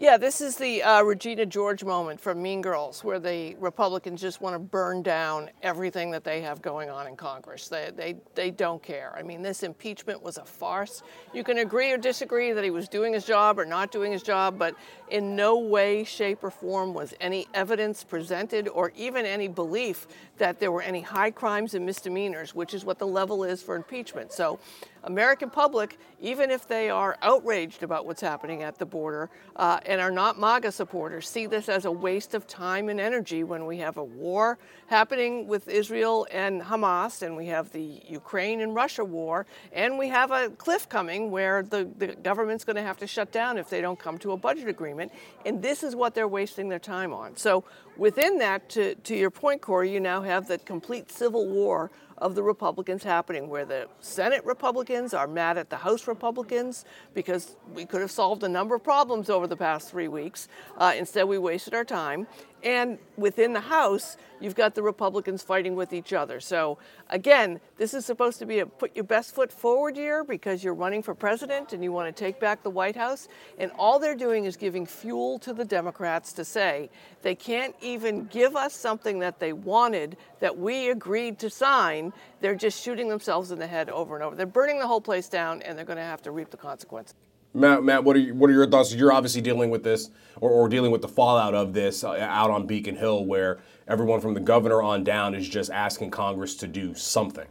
Yeah, 0.00 0.16
this 0.16 0.40
is 0.40 0.56
the 0.56 0.82
uh, 0.82 1.02
Regina 1.02 1.44
George 1.44 1.84
moment 1.84 2.18
from 2.18 2.40
Mean 2.40 2.62
Girls, 2.62 3.04
where 3.04 3.18
the 3.18 3.54
Republicans 3.56 4.22
just 4.22 4.40
want 4.40 4.54
to 4.54 4.58
burn 4.58 5.02
down 5.02 5.50
everything 5.62 6.10
that 6.12 6.24
they 6.24 6.40
have 6.40 6.62
going 6.62 6.88
on 6.88 7.06
in 7.06 7.16
Congress. 7.16 7.68
They, 7.68 7.90
they, 7.94 8.16
they 8.34 8.50
don't 8.50 8.82
care. 8.82 9.14
I 9.14 9.22
mean, 9.22 9.42
this 9.42 9.62
impeachment 9.62 10.22
was 10.22 10.38
a 10.38 10.44
farce. 10.46 11.02
You 11.34 11.44
can 11.44 11.58
agree 11.58 11.92
or 11.92 11.98
disagree 11.98 12.52
that 12.52 12.64
he 12.64 12.70
was 12.70 12.88
doing 12.88 13.12
his 13.12 13.26
job 13.26 13.58
or 13.58 13.66
not 13.66 13.92
doing 13.92 14.10
his 14.10 14.22
job, 14.22 14.58
but 14.58 14.74
in 15.10 15.36
no 15.36 15.58
way, 15.58 16.02
shape, 16.04 16.42
or 16.42 16.50
form 16.50 16.94
was 16.94 17.12
any 17.20 17.46
evidence 17.52 18.02
presented 18.02 18.68
or 18.68 18.92
even 18.96 19.26
any 19.26 19.48
belief 19.48 20.06
that 20.38 20.58
there 20.60 20.72
were 20.72 20.80
any 20.80 21.02
high 21.02 21.30
crimes 21.30 21.74
and 21.74 21.84
misdemeanors, 21.84 22.54
which 22.54 22.72
is 22.72 22.86
what 22.86 22.98
the 22.98 23.06
level 23.06 23.44
is 23.44 23.62
for 23.62 23.76
impeachment. 23.76 24.32
So 24.32 24.60
American 25.04 25.50
public, 25.50 25.98
even 26.20 26.50
if 26.50 26.68
they 26.68 26.90
are 26.90 27.16
outraged 27.22 27.82
about 27.82 28.06
what's 28.06 28.20
happening 28.20 28.62
at 28.62 28.78
the 28.78 28.86
border 28.86 29.30
uh, 29.56 29.80
and 29.86 30.00
are 30.00 30.10
not 30.10 30.38
MAGA 30.38 30.72
supporters, 30.72 31.28
see 31.28 31.46
this 31.46 31.68
as 31.68 31.84
a 31.84 31.90
waste 31.90 32.34
of 32.34 32.46
time 32.46 32.88
and 32.88 33.00
energy 33.00 33.42
when 33.44 33.66
we 33.66 33.78
have 33.78 33.96
a 33.96 34.04
war 34.04 34.58
happening 34.88 35.46
with 35.46 35.68
Israel 35.68 36.26
and 36.30 36.60
Hamas, 36.60 37.22
and 37.22 37.36
we 37.36 37.46
have 37.46 37.70
the 37.72 38.02
Ukraine 38.08 38.60
and 38.60 38.74
Russia 38.74 39.04
war, 39.04 39.46
and 39.72 39.98
we 39.98 40.08
have 40.08 40.30
a 40.30 40.50
cliff 40.50 40.88
coming 40.88 41.30
where 41.30 41.62
the, 41.62 41.88
the 41.96 42.08
government's 42.08 42.64
going 42.64 42.76
to 42.76 42.82
have 42.82 42.98
to 42.98 43.06
shut 43.06 43.32
down 43.32 43.56
if 43.56 43.70
they 43.70 43.80
don't 43.80 43.98
come 43.98 44.18
to 44.18 44.32
a 44.32 44.36
budget 44.36 44.68
agreement. 44.68 45.12
And 45.46 45.62
this 45.62 45.82
is 45.82 45.96
what 45.96 46.14
they're 46.14 46.28
wasting 46.28 46.68
their 46.68 46.78
time 46.78 47.12
on. 47.12 47.36
So, 47.36 47.64
within 47.96 48.38
that, 48.38 48.68
to, 48.70 48.94
to 48.94 49.14
your 49.14 49.30
point, 49.30 49.60
Corey, 49.60 49.92
you 49.92 50.00
now 50.00 50.22
have 50.22 50.48
the 50.48 50.58
complete 50.58 51.10
civil 51.10 51.46
war 51.46 51.90
of 52.20 52.34
the 52.34 52.42
Republicans 52.42 53.02
happening, 53.02 53.48
where 53.48 53.64
the 53.64 53.88
Senate 54.00 54.44
Republicans 54.44 55.14
are 55.14 55.26
mad 55.26 55.56
at 55.56 55.70
the 55.70 55.76
House 55.76 56.06
Republicans 56.06 56.84
because 57.14 57.56
we 57.74 57.84
could 57.84 58.00
have 58.00 58.10
solved 58.10 58.42
a 58.42 58.48
number 58.48 58.74
of 58.74 58.84
problems 58.84 59.30
over 59.30 59.46
the 59.46 59.56
past 59.56 59.90
three 59.90 60.08
weeks. 60.08 60.48
Uh, 60.76 60.92
instead, 60.96 61.24
we 61.24 61.38
wasted 61.38 61.74
our 61.74 61.84
time. 61.84 62.26
And 62.62 62.98
within 63.16 63.52
the 63.52 63.60
House, 63.60 64.16
you've 64.40 64.54
got 64.54 64.74
the 64.74 64.82
Republicans 64.82 65.42
fighting 65.42 65.74
with 65.74 65.92
each 65.92 66.12
other. 66.12 66.40
So, 66.40 66.78
again, 67.08 67.60
this 67.76 67.94
is 67.94 68.04
supposed 68.04 68.38
to 68.40 68.46
be 68.46 68.58
a 68.58 68.66
put 68.66 68.94
your 68.94 69.04
best 69.04 69.34
foot 69.34 69.50
forward 69.50 69.96
year 69.96 70.24
because 70.24 70.62
you're 70.62 70.74
running 70.74 71.02
for 71.02 71.14
president 71.14 71.72
and 71.72 71.82
you 71.82 71.92
want 71.92 72.14
to 72.14 72.24
take 72.24 72.38
back 72.38 72.62
the 72.62 72.70
White 72.70 72.96
House. 72.96 73.28
And 73.58 73.70
all 73.78 73.98
they're 73.98 74.14
doing 74.14 74.44
is 74.44 74.56
giving 74.56 74.84
fuel 74.84 75.38
to 75.40 75.52
the 75.54 75.64
Democrats 75.64 76.32
to 76.34 76.44
say 76.44 76.90
they 77.22 77.34
can't 77.34 77.74
even 77.80 78.26
give 78.26 78.56
us 78.56 78.74
something 78.74 79.18
that 79.20 79.40
they 79.40 79.52
wanted 79.52 80.16
that 80.40 80.56
we 80.56 80.90
agreed 80.90 81.38
to 81.38 81.50
sign. 81.50 82.12
They're 82.40 82.54
just 82.54 82.82
shooting 82.82 83.08
themselves 83.08 83.50
in 83.50 83.58
the 83.58 83.66
head 83.66 83.88
over 83.88 84.14
and 84.14 84.24
over. 84.24 84.36
They're 84.36 84.46
burning 84.46 84.78
the 84.78 84.86
whole 84.86 85.00
place 85.00 85.28
down 85.28 85.62
and 85.62 85.78
they're 85.78 85.84
going 85.84 85.96
to 85.96 86.02
have 86.02 86.22
to 86.22 86.30
reap 86.30 86.50
the 86.50 86.56
consequences. 86.56 87.14
Matt, 87.52 87.82
Matt, 87.82 88.04
what 88.04 88.14
are 88.16 88.20
you, 88.20 88.34
what 88.34 88.48
are 88.48 88.52
your 88.52 88.66
thoughts? 88.66 88.94
You're 88.94 89.12
obviously 89.12 89.40
dealing 89.40 89.70
with 89.70 89.82
this, 89.82 90.10
or, 90.40 90.50
or 90.50 90.68
dealing 90.68 90.92
with 90.92 91.02
the 91.02 91.08
fallout 91.08 91.54
of 91.54 91.72
this 91.72 92.04
uh, 92.04 92.12
out 92.12 92.50
on 92.50 92.66
Beacon 92.66 92.94
Hill, 92.96 93.24
where 93.24 93.58
everyone 93.88 94.20
from 94.20 94.34
the 94.34 94.40
governor 94.40 94.80
on 94.82 95.02
down 95.02 95.34
is 95.34 95.48
just 95.48 95.70
asking 95.70 96.10
Congress 96.12 96.54
to 96.56 96.68
do 96.68 96.94
something. 96.94 97.46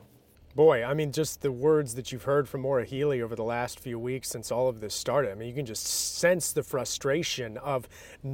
Boy, 0.59 0.83
I 0.83 0.93
mean, 0.93 1.13
just 1.13 1.41
the 1.41 1.53
words 1.53 1.95
that 1.95 2.11
you've 2.11 2.23
heard 2.23 2.49
from 2.49 2.59
Maura 2.59 2.83
Healey 2.83 3.21
over 3.21 3.33
the 3.33 3.45
last 3.45 3.79
few 3.79 3.97
weeks 3.97 4.27
since 4.27 4.51
all 4.51 4.67
of 4.67 4.81
this 4.81 4.93
started. 4.93 5.31
I 5.31 5.35
mean, 5.35 5.47
you 5.47 5.55
can 5.55 5.65
just 5.65 5.87
sense 5.87 6.51
the 6.51 6.63
frustration 6.63 7.57
of 7.59 7.87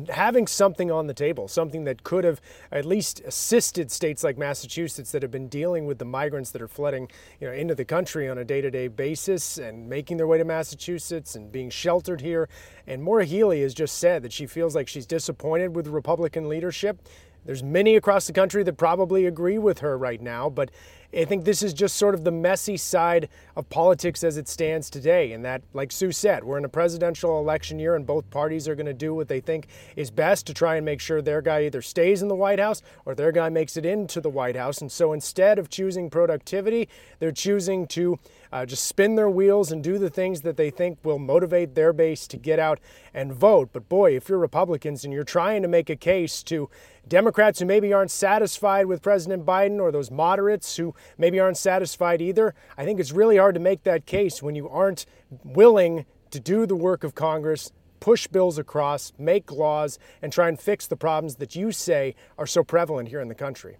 having 0.09 0.47
something 0.47 0.89
on 0.91 1.05
the 1.05 1.13
table, 1.13 1.47
something 1.47 1.83
that 1.83 2.03
could 2.03 2.23
have 2.23 2.41
at 2.71 2.83
least 2.83 3.19
assisted 3.27 3.91
states 3.91 4.23
like 4.23 4.39
Massachusetts 4.39 5.11
that 5.11 5.21
have 5.21 5.29
been 5.29 5.49
dealing 5.49 5.85
with 5.85 5.99
the 5.99 6.05
migrants 6.05 6.49
that 6.49 6.63
are 6.63 6.67
flooding, 6.67 7.11
you 7.39 7.45
know, 7.45 7.53
into 7.53 7.75
the 7.75 7.85
country 7.85 8.27
on 8.27 8.39
a 8.39 8.43
day-to-day 8.43 8.87
basis 8.87 9.59
and 9.59 9.87
making 9.87 10.17
their 10.17 10.25
way 10.25 10.39
to 10.39 10.45
Massachusetts 10.45 11.35
and 11.35 11.51
being 11.51 11.69
sheltered 11.69 12.21
here. 12.21 12.49
And 12.87 13.03
Maura 13.03 13.25
Healey 13.25 13.61
has 13.61 13.75
just 13.75 13.99
said 13.99 14.23
that 14.23 14.33
she 14.33 14.47
feels 14.47 14.73
like 14.73 14.87
she's 14.87 15.05
disappointed 15.05 15.75
with 15.75 15.85
Republican 15.85 16.49
leadership. 16.49 17.07
There's 17.45 17.63
many 17.63 17.95
across 17.95 18.27
the 18.27 18.33
country 18.33 18.63
that 18.63 18.73
probably 18.73 19.25
agree 19.25 19.57
with 19.57 19.79
her 19.79 19.97
right 19.97 20.21
now, 20.21 20.49
but 20.49 20.71
I 21.15 21.23
think 21.23 21.45
this 21.45 21.61
is 21.61 21.73
just 21.73 21.95
sort 21.95 22.13
of 22.13 22.23
the 22.23 22.31
messy 22.31 22.75
side 22.75 23.29
of 23.55 23.69
politics 23.69 24.23
as 24.23 24.35
it 24.37 24.49
stands 24.49 24.89
today. 24.89 25.31
And 25.31 25.45
that, 25.45 25.61
like 25.73 25.91
Sue 25.91 26.11
said, 26.11 26.43
we're 26.43 26.57
in 26.57 26.65
a 26.65 26.69
presidential 26.69 27.39
election 27.39 27.79
year 27.79 27.95
and 27.95 28.05
both 28.05 28.29
parties 28.29 28.67
are 28.67 28.75
going 28.75 28.85
to 28.87 28.93
do 28.93 29.13
what 29.13 29.29
they 29.29 29.39
think 29.39 29.67
is 29.95 30.11
best 30.11 30.45
to 30.47 30.53
try 30.53 30.75
and 30.75 30.83
make 30.83 30.99
sure 30.99 31.21
their 31.21 31.41
guy 31.41 31.65
either 31.65 31.81
stays 31.81 32.21
in 32.21 32.27
the 32.27 32.35
White 32.35 32.59
House 32.59 32.81
or 33.05 33.15
their 33.15 33.31
guy 33.31 33.47
makes 33.47 33.77
it 33.77 33.85
into 33.85 34.19
the 34.19 34.29
White 34.29 34.57
House. 34.57 34.81
And 34.81 34.91
so 34.91 35.13
instead 35.13 35.57
of 35.57 35.69
choosing 35.69 36.09
productivity, 36.09 36.89
they're 37.19 37.31
choosing 37.31 37.87
to 37.87 38.19
uh, 38.55 38.65
just 38.65 38.85
spin 38.85 39.15
their 39.15 39.29
wheels 39.29 39.69
and 39.69 39.83
do 39.83 39.97
the 39.97 40.09
things 40.09 40.39
that 40.43 40.55
they 40.55 40.69
think 40.69 40.97
will 41.03 41.19
motivate 41.19 41.75
their 41.75 41.91
base 41.91 42.25
to 42.25 42.37
get 42.37 42.57
out 42.57 42.79
and 43.13 43.33
vote. 43.33 43.71
But 43.73 43.89
boy, 43.89 44.15
if 44.15 44.29
you're 44.29 44.37
Republicans 44.37 45.03
and 45.03 45.13
you're 45.13 45.25
trying 45.25 45.61
to 45.61 45.67
make 45.67 45.89
a 45.89 45.95
case 45.97 46.41
to 46.43 46.69
Democrats 47.05 47.59
who 47.59 47.65
maybe 47.65 47.91
aren't 47.91 48.11
satisfied 48.11 48.85
with 48.85 49.01
President 49.01 49.45
Biden 49.45 49.81
or 49.81 49.91
those 49.91 50.09
moderates 50.09 50.77
who 50.77 50.95
maybe 51.17 51.37
aren't 51.37 51.57
satisfied 51.57 52.21
either, 52.21 52.55
I 52.77 52.85
think 52.85 53.01
it's 53.01 53.11
really 53.11 53.35
hard 53.35 53.55
to 53.55 53.59
make 53.59 53.83
that 53.83 54.05
case 54.05 54.41
when 54.41 54.55
you 54.55 54.69
aren't 54.69 55.05
willing 55.43 56.05
to 56.31 56.39
do 56.39 56.65
the 56.65 56.77
work 56.77 57.03
of 57.03 57.13
Congress, 57.13 57.73
push 57.99 58.25
bills 58.25 58.57
across, 58.57 59.11
make 59.17 59.51
laws, 59.51 59.99
and 60.21 60.31
try 60.31 60.47
and 60.47 60.57
fix 60.57 60.87
the 60.87 60.95
problems 60.95 61.35
that 61.35 61.57
you 61.57 61.73
say 61.73 62.15
are 62.37 62.47
so 62.47 62.63
prevalent 62.63 63.09
here 63.09 63.19
in 63.19 63.27
the 63.27 63.35
country. 63.35 63.79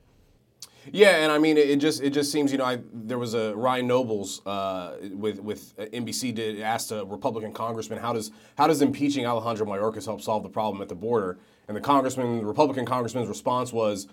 Yeah, 0.91 1.23
and 1.23 1.31
I 1.31 1.37
mean, 1.37 1.57
it 1.57 1.77
just 1.77 2.01
it 2.01 2.11
just 2.11 2.31
seems 2.31 2.51
you 2.51 2.57
know 2.57 2.65
I, 2.65 2.79
there 2.93 3.17
was 3.17 3.33
a 3.33 3.55
Ryan 3.55 3.87
Nobles 3.87 4.45
uh, 4.45 4.97
with 5.11 5.39
with 5.39 5.75
NBC 5.77 6.33
did 6.35 6.61
asked 6.61 6.91
a 6.91 7.03
Republican 7.05 7.53
congressman 7.53 7.99
how 7.99 8.13
does 8.13 8.31
how 8.57 8.67
does 8.67 8.81
impeaching 8.81 9.25
Alejandro 9.25 9.65
Mayorkas 9.65 10.05
help 10.05 10.21
solve 10.21 10.43
the 10.43 10.49
problem 10.49 10.81
at 10.81 10.89
the 10.89 10.95
border, 10.95 11.39
and 11.67 11.75
the 11.75 11.81
congressman, 11.81 12.39
the 12.39 12.45
Republican 12.45 12.85
congressman's 12.85 13.27
response 13.27 13.73
was, 13.73 14.07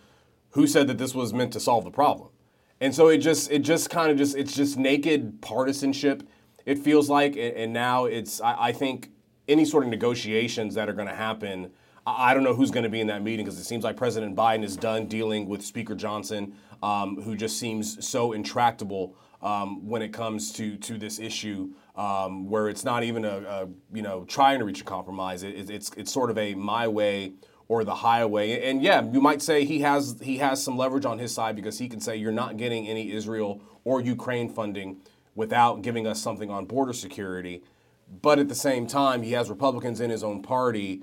"Who 0.50 0.66
said 0.66 0.86
that 0.88 0.98
this 0.98 1.14
was 1.14 1.34
meant 1.34 1.52
to 1.52 1.60
solve 1.60 1.84
the 1.84 1.90
problem?" 1.90 2.30
And 2.80 2.94
so 2.94 3.08
it 3.08 3.18
just 3.18 3.50
it 3.50 3.60
just 3.60 3.90
kind 3.90 4.10
of 4.10 4.16
just 4.16 4.36
it's 4.36 4.54
just 4.54 4.78
naked 4.78 5.42
partisanship. 5.42 6.22
It 6.64 6.78
feels 6.78 7.10
like, 7.10 7.36
and 7.36 7.72
now 7.72 8.06
it's 8.06 8.40
I, 8.40 8.68
I 8.68 8.72
think 8.72 9.10
any 9.48 9.64
sort 9.64 9.84
of 9.84 9.90
negotiations 9.90 10.74
that 10.74 10.88
are 10.88 10.92
going 10.92 11.08
to 11.08 11.14
happen 11.14 11.72
I 12.06 12.35
don't 12.35 12.42
know 12.42 12.54
who's 12.54 12.71
going 12.71 12.82
to 12.85 12.90
be 12.90 13.00
in 13.00 13.06
that 13.09 13.23
meeting 13.23 13.44
because 13.44 13.59
it 13.61 13.64
seems 13.64 13.85
like 13.85 13.97
President 13.97 14.35
Biden 14.35 14.64
is 14.64 14.76
done 14.76 15.06
dealing 15.06 15.49
with 15.49 15.62
Speaker 15.62 15.94
Johnson, 15.94 16.54
um, 16.82 17.23
who 17.23 17.37
just 17.37 17.59
seems 17.59 18.04
so 18.06 18.32
intractable 18.32 19.14
um, 19.40 19.87
when 19.87 20.02
it 20.02 20.12
comes 20.12 20.52
to 20.54 20.76
to 20.78 20.99
this 20.99 21.18
issue, 21.18 21.71
um, 21.97 22.49
where 22.49 22.68
it's 22.68 22.85
not 22.85 23.04
even 23.04 23.25
a, 23.25 23.38
a, 23.38 23.68
you 23.92 24.02
know 24.02 24.25
trying 24.25 24.59
to 24.59 24.64
reach 24.64 24.80
a 24.80 24.85
compromise. 24.85 25.42
It, 25.44 25.71
it's 25.71 25.90
it's 25.97 26.12
sort 26.12 26.30
of 26.30 26.38
a 26.38 26.54
my 26.54 26.88
way 26.88 27.35
or 27.68 27.85
the 27.85 27.94
highway. 27.94 28.68
And 28.68 28.82
yeah, 28.82 29.02
you 29.12 29.21
might 29.21 29.40
say 29.40 29.64
he 29.64 29.80
has 29.80 30.16
he 30.21 30.38
has 30.38 30.62
some 30.62 30.76
leverage 30.76 31.04
on 31.04 31.18
his 31.18 31.32
side 31.32 31.54
because 31.54 31.78
he 31.78 31.88
can 31.88 32.00
say 32.00 32.16
you're 32.16 32.32
not 32.32 32.56
getting 32.56 32.88
any 32.88 33.12
Israel 33.12 33.62
or 33.85 34.00
Ukraine 34.00 34.49
funding 34.49 35.00
without 35.35 35.82
giving 35.82 36.06
us 36.06 36.21
something 36.21 36.50
on 36.50 36.66
border 36.66 36.92
security. 36.92 37.62
But 38.21 38.38
at 38.38 38.49
the 38.49 38.54
same 38.54 38.87
time, 38.87 39.23
he 39.23 39.32
has 39.32 39.49
Republicans 39.49 40.00
in 40.00 40.11
his 40.11 40.23
own 40.23 40.42
party 40.42 41.02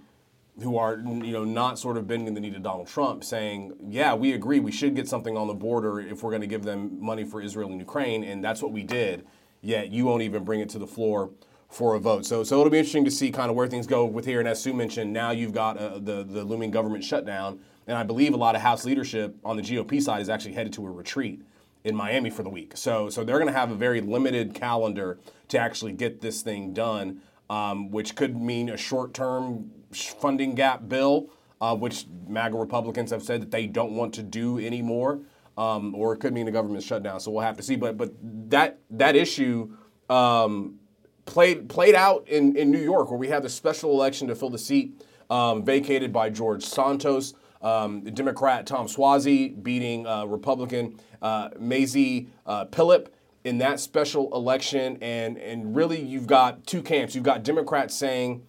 who 0.61 0.77
are 0.77 0.97
you 0.97 1.31
know 1.31 1.43
not 1.43 1.79
sort 1.79 1.97
of 1.97 2.07
bending 2.07 2.33
the 2.33 2.41
knee 2.41 2.51
to 2.51 2.59
Donald 2.59 2.87
Trump, 2.87 3.23
saying, 3.23 3.73
"Yeah, 3.87 4.13
we 4.13 4.33
agree, 4.33 4.59
we 4.59 4.71
should 4.71 4.95
get 4.95 5.07
something 5.07 5.37
on 5.37 5.47
the 5.47 5.53
border 5.53 5.99
if 5.99 6.23
we're 6.23 6.31
going 6.31 6.41
to 6.41 6.47
give 6.47 6.63
them 6.63 6.97
money 6.99 7.23
for 7.23 7.41
Israel 7.41 7.69
and 7.69 7.79
Ukraine, 7.79 8.23
and 8.23 8.43
that's 8.43 8.61
what 8.61 8.71
we 8.71 8.83
did." 8.83 9.25
Yet 9.61 9.91
you 9.91 10.05
won't 10.05 10.21
even 10.21 10.43
bring 10.43 10.61
it 10.61 10.69
to 10.69 10.79
the 10.79 10.87
floor 10.87 11.31
for 11.69 11.95
a 11.95 11.99
vote. 11.99 12.25
So, 12.25 12.43
so 12.43 12.59
it'll 12.59 12.71
be 12.71 12.79
interesting 12.79 13.05
to 13.05 13.11
see 13.11 13.31
kind 13.31 13.49
of 13.49 13.55
where 13.55 13.67
things 13.67 13.85
go 13.85 14.05
with 14.05 14.25
here. 14.25 14.39
And 14.39 14.47
as 14.47 14.61
Sue 14.61 14.73
mentioned, 14.73 15.13
now 15.13 15.31
you've 15.31 15.53
got 15.53 15.77
uh, 15.77 15.99
the 15.99 16.23
the 16.23 16.43
looming 16.43 16.71
government 16.71 17.03
shutdown, 17.03 17.59
and 17.87 17.97
I 17.97 18.03
believe 18.03 18.33
a 18.33 18.37
lot 18.37 18.55
of 18.55 18.61
House 18.61 18.85
leadership 18.85 19.35
on 19.45 19.57
the 19.57 19.63
GOP 19.63 20.01
side 20.01 20.21
is 20.21 20.29
actually 20.29 20.53
headed 20.53 20.73
to 20.73 20.85
a 20.85 20.91
retreat 20.91 21.41
in 21.83 21.95
Miami 21.95 22.29
for 22.29 22.43
the 22.43 22.49
week. 22.49 22.73
So, 22.75 23.09
so 23.09 23.23
they're 23.23 23.37
going 23.37 23.51
to 23.51 23.57
have 23.57 23.71
a 23.71 23.75
very 23.75 24.01
limited 24.01 24.53
calendar 24.53 25.17
to 25.47 25.57
actually 25.57 25.93
get 25.93 26.21
this 26.21 26.41
thing 26.41 26.73
done, 26.73 27.21
um, 27.49 27.89
which 27.89 28.15
could 28.15 28.39
mean 28.39 28.69
a 28.69 28.77
short 28.77 29.13
term 29.13 29.71
funding 29.93 30.55
gap 30.55 30.87
bill, 30.87 31.29
uh, 31.61 31.75
which 31.75 32.05
MAGA 32.27 32.57
Republicans 32.57 33.11
have 33.11 33.23
said 33.23 33.41
that 33.41 33.51
they 33.51 33.67
don't 33.67 33.93
want 33.93 34.13
to 34.15 34.23
do 34.23 34.59
anymore, 34.59 35.19
um, 35.57 35.93
or 35.95 36.13
it 36.13 36.19
could 36.19 36.33
mean 36.33 36.45
the 36.45 36.51
government 36.51 36.83
shutdown. 36.83 37.19
So 37.19 37.31
we'll 37.31 37.41
have 37.41 37.57
to 37.57 37.63
see. 37.63 37.75
But 37.75 37.97
but 37.97 38.13
that 38.49 38.79
that 38.91 39.15
issue 39.15 39.71
um, 40.09 40.79
played 41.25 41.69
played 41.69 41.95
out 41.95 42.27
in, 42.27 42.55
in 42.55 42.71
New 42.71 42.81
York, 42.81 43.09
where 43.09 43.19
we 43.19 43.27
had 43.27 43.43
the 43.43 43.49
special 43.49 43.91
election 43.91 44.27
to 44.27 44.35
fill 44.35 44.49
the 44.49 44.57
seat 44.57 45.01
um, 45.29 45.63
vacated 45.63 46.11
by 46.11 46.29
George 46.29 46.63
Santos. 46.63 47.33
Um, 47.61 48.03
Democrat 48.03 48.65
Tom 48.65 48.87
Suozzi 48.87 49.61
beating 49.61 50.07
uh, 50.07 50.25
Republican 50.25 50.97
uh, 51.21 51.49
Mazi 51.49 52.29
uh, 52.45 52.65
Pilip 52.65 53.07
in 53.43 53.57
that 53.57 53.79
special 53.79 54.33
election, 54.33 54.97
and 55.01 55.37
and 55.37 55.75
really 55.75 56.01
you've 56.01 56.27
got 56.27 56.65
two 56.65 56.81
camps. 56.81 57.15
You've 57.15 57.25
got 57.25 57.43
Democrats 57.43 57.95
saying 57.95 58.43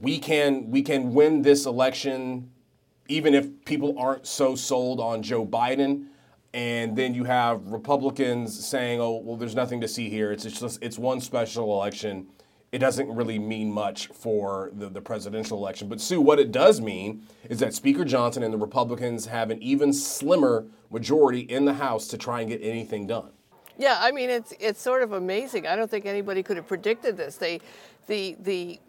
we 0.00 0.18
can 0.18 0.70
we 0.70 0.82
can 0.82 1.12
win 1.12 1.42
this 1.42 1.66
election 1.66 2.50
even 3.08 3.34
if 3.34 3.64
people 3.64 3.98
aren't 3.98 4.26
so 4.26 4.54
sold 4.54 5.00
on 5.00 5.22
Joe 5.22 5.44
Biden. 5.44 6.06
And 6.54 6.96
then 6.96 7.14
you 7.14 7.24
have 7.24 7.66
Republicans 7.66 8.66
saying, 8.66 9.00
"Oh, 9.00 9.20
well, 9.22 9.36
there's 9.36 9.54
nothing 9.54 9.80
to 9.82 9.88
see 9.88 10.08
here. 10.08 10.32
It's 10.32 10.44
just 10.44 10.82
it's 10.82 10.98
one 10.98 11.20
special 11.20 11.72
election. 11.74 12.28
It 12.70 12.78
doesn't 12.78 13.08
really 13.08 13.38
mean 13.38 13.70
much 13.70 14.08
for 14.08 14.70
the, 14.74 14.88
the 14.88 15.00
presidential 15.00 15.58
election." 15.58 15.88
But 15.88 16.00
Sue, 16.00 16.20
what 16.20 16.38
it 16.38 16.50
does 16.50 16.80
mean 16.80 17.26
is 17.50 17.58
that 17.58 17.74
Speaker 17.74 18.04
Johnson 18.04 18.42
and 18.42 18.52
the 18.52 18.58
Republicans 18.58 19.26
have 19.26 19.50
an 19.50 19.62
even 19.62 19.92
slimmer 19.92 20.64
majority 20.90 21.40
in 21.40 21.66
the 21.66 21.74
House 21.74 22.08
to 22.08 22.18
try 22.18 22.40
and 22.40 22.48
get 22.48 22.62
anything 22.62 23.06
done. 23.06 23.30
Yeah, 23.76 23.98
I 24.00 24.10
mean 24.10 24.30
it's 24.30 24.54
it's 24.58 24.80
sort 24.80 25.02
of 25.02 25.12
amazing. 25.12 25.66
I 25.66 25.76
don't 25.76 25.90
think 25.90 26.06
anybody 26.06 26.42
could 26.42 26.56
have 26.56 26.66
predicted 26.66 27.16
this. 27.16 27.36
They, 27.36 27.60
the 28.06 28.36
the 28.40 28.80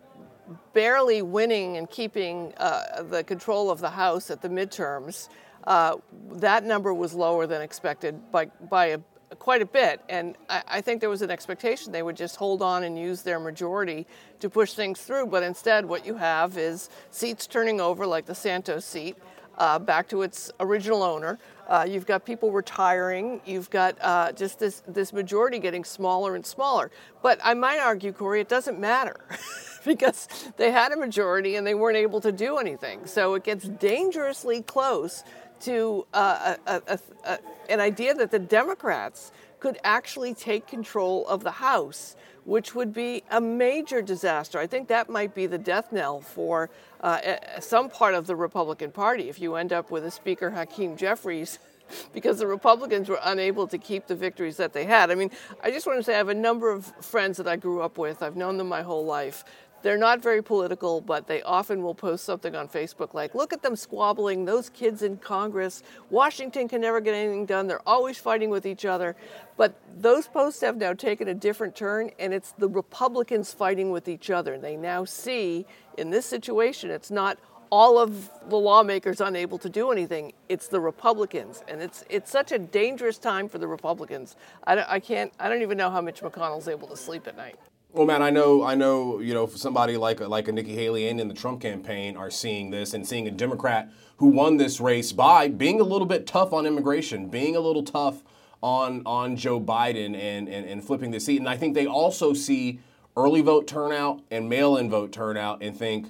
barely 0.74 1.22
winning 1.22 1.78
and 1.78 1.90
keeping 1.90 2.54
uh, 2.58 3.04
the 3.04 3.24
control 3.24 3.70
of 3.70 3.80
the 3.80 3.90
House 3.90 4.30
at 4.30 4.42
the 4.42 4.50
midterms, 4.50 5.30
uh, 5.66 5.98
that 6.32 6.64
number 6.64 6.94
was 6.94 7.14
lower 7.14 7.46
than 7.46 7.62
expected 7.62 8.32
by, 8.32 8.46
by 8.70 8.88
a, 8.88 9.00
quite 9.38 9.62
a 9.62 9.66
bit. 9.66 10.02
And 10.10 10.36
I, 10.50 10.64
I, 10.68 10.82
think 10.82 11.02
there 11.02 11.10
was 11.10 11.22
an 11.22 11.30
expectation 11.30 11.92
they 11.92 12.02
would 12.02 12.18
just 12.18 12.38
hold 12.38 12.62
on 12.62 12.84
and 12.84 12.98
use 12.98 13.22
their 13.22 13.40
majority 13.40 14.08
to 14.40 14.50
push 14.50 14.74
things 14.74 15.02
through. 15.02 15.28
But 15.28 15.44
instead, 15.44 15.86
what 15.86 16.06
you 16.06 16.16
have 16.16 16.58
is 16.58 16.90
seats 17.12 17.46
turning 17.46 17.82
over, 17.82 18.08
like 18.08 18.26
the 18.26 18.36
Santos 18.36 18.86
seat, 18.86 19.18
uh, 19.58 19.78
back 19.78 20.08
to 20.10 20.22
its 20.22 20.52
original 20.60 21.04
owner. 21.04 21.38
Uh, 21.70 21.86
you've 21.88 22.08
got 22.08 22.26
people 22.26 22.52
retiring. 22.52 23.40
You've 23.46 23.70
got 23.70 23.96
uh, 24.02 24.32
just 24.32 24.58
this, 24.58 24.82
this 24.88 25.14
majority 25.14 25.60
getting 25.60 25.86
smaller 25.86 26.34
and 26.36 26.44
smaller. 26.44 26.90
But 27.22 27.40
I 27.44 27.54
might 27.54 27.80
argue, 27.80 28.12
Corey, 28.12 28.42
it 28.42 28.50
doesn't 28.50 28.80
matter 28.80 29.16
because 29.86 30.28
they 30.58 30.72
had 30.72 30.92
a 30.92 30.98
majority 30.98 31.56
and 31.56 31.68
they 31.68 31.76
weren't 31.76 31.98
able 31.98 32.22
to 32.22 32.32
do 32.32 32.58
anything. 32.58 33.06
So 33.06 33.36
it 33.36 33.44
gets 33.44 33.68
dangerously 33.68 34.64
close 34.64 35.24
to 35.62 36.08
uh, 36.12 36.56
a, 36.66 36.82
a, 36.88 37.00
a, 37.26 37.40
an 37.70 37.80
idea 37.80 38.16
that 38.16 38.32
the 38.32 38.40
Democrats 38.40 39.32
could 39.60 39.78
actually 39.84 40.34
take 40.34 40.66
control 40.66 41.28
of 41.28 41.44
the 41.44 41.52
House, 41.52 42.16
which 42.46 42.76
would 42.76 42.94
be 42.94 43.24
a 43.30 43.42
major 43.42 44.02
disaster. 44.02 44.60
I 44.60 44.68
think 44.68 44.88
that 44.88 45.10
might 45.10 45.36
be 45.36 45.46
the 45.46 45.58
death 45.58 45.92
knell 45.92 46.22
for 46.22 46.70
uh, 47.02 47.20
some 47.60 47.90
part 47.90 48.14
of 48.14 48.28
the 48.28 48.36
Republican 48.36 48.92
Party 48.92 49.30
if 49.30 49.40
you 49.40 49.56
end 49.56 49.74
up 49.74 49.92
with 49.92 50.06
a 50.06 50.12
Speaker 50.12 50.52
Hakeem 50.52 50.98
Jeffries. 50.98 51.60
because 52.14 52.38
the 52.38 52.48
Republicans 52.48 53.10
were 53.10 53.20
unable 53.24 53.68
to 53.68 53.78
keep 53.78 54.08
the 54.08 54.16
victories 54.16 54.58
that 54.58 54.74
they 54.74 54.86
had. 54.86 55.12
I 55.12 55.16
mean, 55.16 55.32
I 55.64 55.72
just 55.72 55.88
want 55.88 56.00
to 56.00 56.04
say 56.04 56.14
I 56.14 56.18
have 56.18 56.30
a 56.30 56.34
number 56.34 56.70
of 56.72 56.86
friends 57.04 57.38
that 57.38 57.48
I 57.48 57.56
grew 57.56 57.82
up 57.82 57.98
with. 57.98 58.22
I've 58.22 58.36
known 58.36 58.58
them 58.58 58.68
my 58.68 58.82
whole 58.82 59.06
life 59.06 59.44
they're 59.82 59.98
not 59.98 60.22
very 60.22 60.42
political, 60.42 61.02
but 61.02 61.28
they 61.28 61.42
often 61.44 61.82
will 61.84 61.96
post 61.96 62.26
something 62.26 62.56
on 62.56 62.68
Facebook 62.68 63.14
like, 63.14 63.36
look 63.36 63.54
at 63.54 63.62
them 63.62 63.76
squabbling, 63.76 64.46
those 64.46 64.70
kids 64.70 65.02
in 65.02 65.18
Congress. 65.18 65.84
Washington 66.10 66.68
can 66.68 66.82
never 66.82 67.02
get 67.02 67.14
anything 67.14 67.46
done. 67.46 67.68
They're 67.68 67.88
always 67.88 68.18
fighting 68.18 68.50
with 68.50 68.66
each 68.66 68.86
other. 68.86 69.16
But 69.58 69.76
those 69.98 70.28
posts 70.28 70.62
have 70.62 70.78
now 70.78 70.94
taken 70.94 71.28
a 71.28 71.34
different 71.34 71.76
turn, 71.76 72.12
and 72.20 72.34
it's 72.34 72.52
the 72.54 72.70
Republicans 72.70 73.54
fighting 73.54 73.92
with 73.92 74.08
each 74.08 74.30
other. 74.30 74.58
They 74.58 74.76
now 74.78 75.06
see 75.06 75.66
in 75.98 76.10
this 76.10 76.26
situation, 76.26 76.90
it's 76.92 77.12
not 77.12 77.38
all 77.72 78.00
of 78.00 78.30
the 78.50 78.58
lawmakers 78.58 79.22
unable 79.22 79.58
to 79.60 79.70
do 79.70 79.92
anything. 79.92 80.34
It's 80.48 80.68
the 80.68 80.80
Republicans, 80.80 81.64
and 81.68 81.82
it's 81.82 82.04
it's 82.10 82.32
such 82.32 82.52
a 82.52 82.58
dangerous 82.58 83.18
time 83.18 83.48
for 83.48 83.60
the 83.60 83.68
Republicans. 83.68 84.36
I, 84.66 84.96
I 84.96 85.00
can't. 85.00 85.32
I 85.40 85.50
don't 85.50 85.62
even 85.62 85.78
know 85.78 85.90
how 85.90 86.02
Mitch 86.02 86.22
McConnell's 86.22 86.68
able 86.68 86.88
to 86.88 86.98
sleep 86.98 87.28
at 87.28 87.38
night. 87.38 87.60
Well, 87.92 88.06
man, 88.06 88.22
I 88.22 88.30
know, 88.30 88.64
I 88.64 88.76
know, 88.76 89.20
you 89.20 89.34
know, 89.34 89.48
somebody 89.48 89.98
like 89.98 90.20
a, 90.20 90.28
like 90.28 90.48
a 90.48 90.52
Nikki 90.52 90.76
Haley 90.76 91.08
and 91.08 91.20
in 91.20 91.28
the 91.28 91.34
Trump 91.34 91.60
campaign 91.60 92.16
are 92.16 92.30
seeing 92.30 92.70
this 92.70 92.94
and 92.94 93.06
seeing 93.06 93.28
a 93.28 93.32
Democrat 93.32 93.90
who 94.18 94.28
won 94.28 94.58
this 94.58 94.80
race 94.80 95.12
by 95.12 95.48
being 95.48 95.82
a 95.82 95.84
little 95.84 96.06
bit 96.06 96.28
tough 96.28 96.54
on 96.54 96.68
immigration, 96.68 97.30
being 97.30 97.56
a 97.56 97.60
little 97.60 97.82
tough 97.82 98.22
on 98.62 99.02
on 99.08 99.36
Joe 99.36 99.60
Biden 99.60 100.16
and, 100.16 100.48
and, 100.48 100.68
and 100.68 100.84
flipping 100.84 101.10
the 101.10 101.20
seat. 101.20 101.40
And 101.40 101.50
I 101.50 101.58
think 101.58 101.74
they 101.74 101.88
also 101.88 102.32
see 102.32 102.80
early 103.18 103.42
vote 103.42 103.66
turnout 103.66 104.22
and 104.30 104.48
mail-in 104.48 104.88
vote 104.88 105.12
turnout 105.12 105.64
and 105.64 105.76
think 105.76 106.10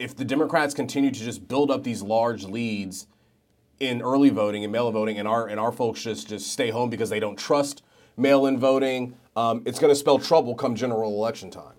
if 0.00 0.16
the 0.16 0.24
Democrats 0.24 0.74
continue 0.74 1.12
to 1.12 1.20
just 1.20 1.46
build 1.46 1.70
up 1.70 1.84
these 1.84 2.02
large 2.02 2.42
leads 2.42 3.06
in 3.78 4.02
early 4.02 4.30
voting 4.30 4.64
and 4.64 4.72
mail-in 4.72 4.92
voting, 4.92 5.18
and 5.20 5.28
our 5.28 5.46
and 5.46 5.60
our 5.60 5.70
folks 5.70 6.02
just 6.02 6.28
just 6.28 6.48
stay 6.50 6.70
home 6.70 6.90
because 6.90 7.10
they 7.10 7.20
don't 7.20 7.38
trust 7.38 7.83
mail-in 8.16 8.58
voting, 8.58 9.16
um, 9.36 9.62
it's 9.64 9.78
going 9.78 9.90
to 9.90 9.96
spell 9.96 10.18
trouble 10.18 10.54
come 10.54 10.74
general 10.74 11.10
election 11.12 11.50
time. 11.50 11.74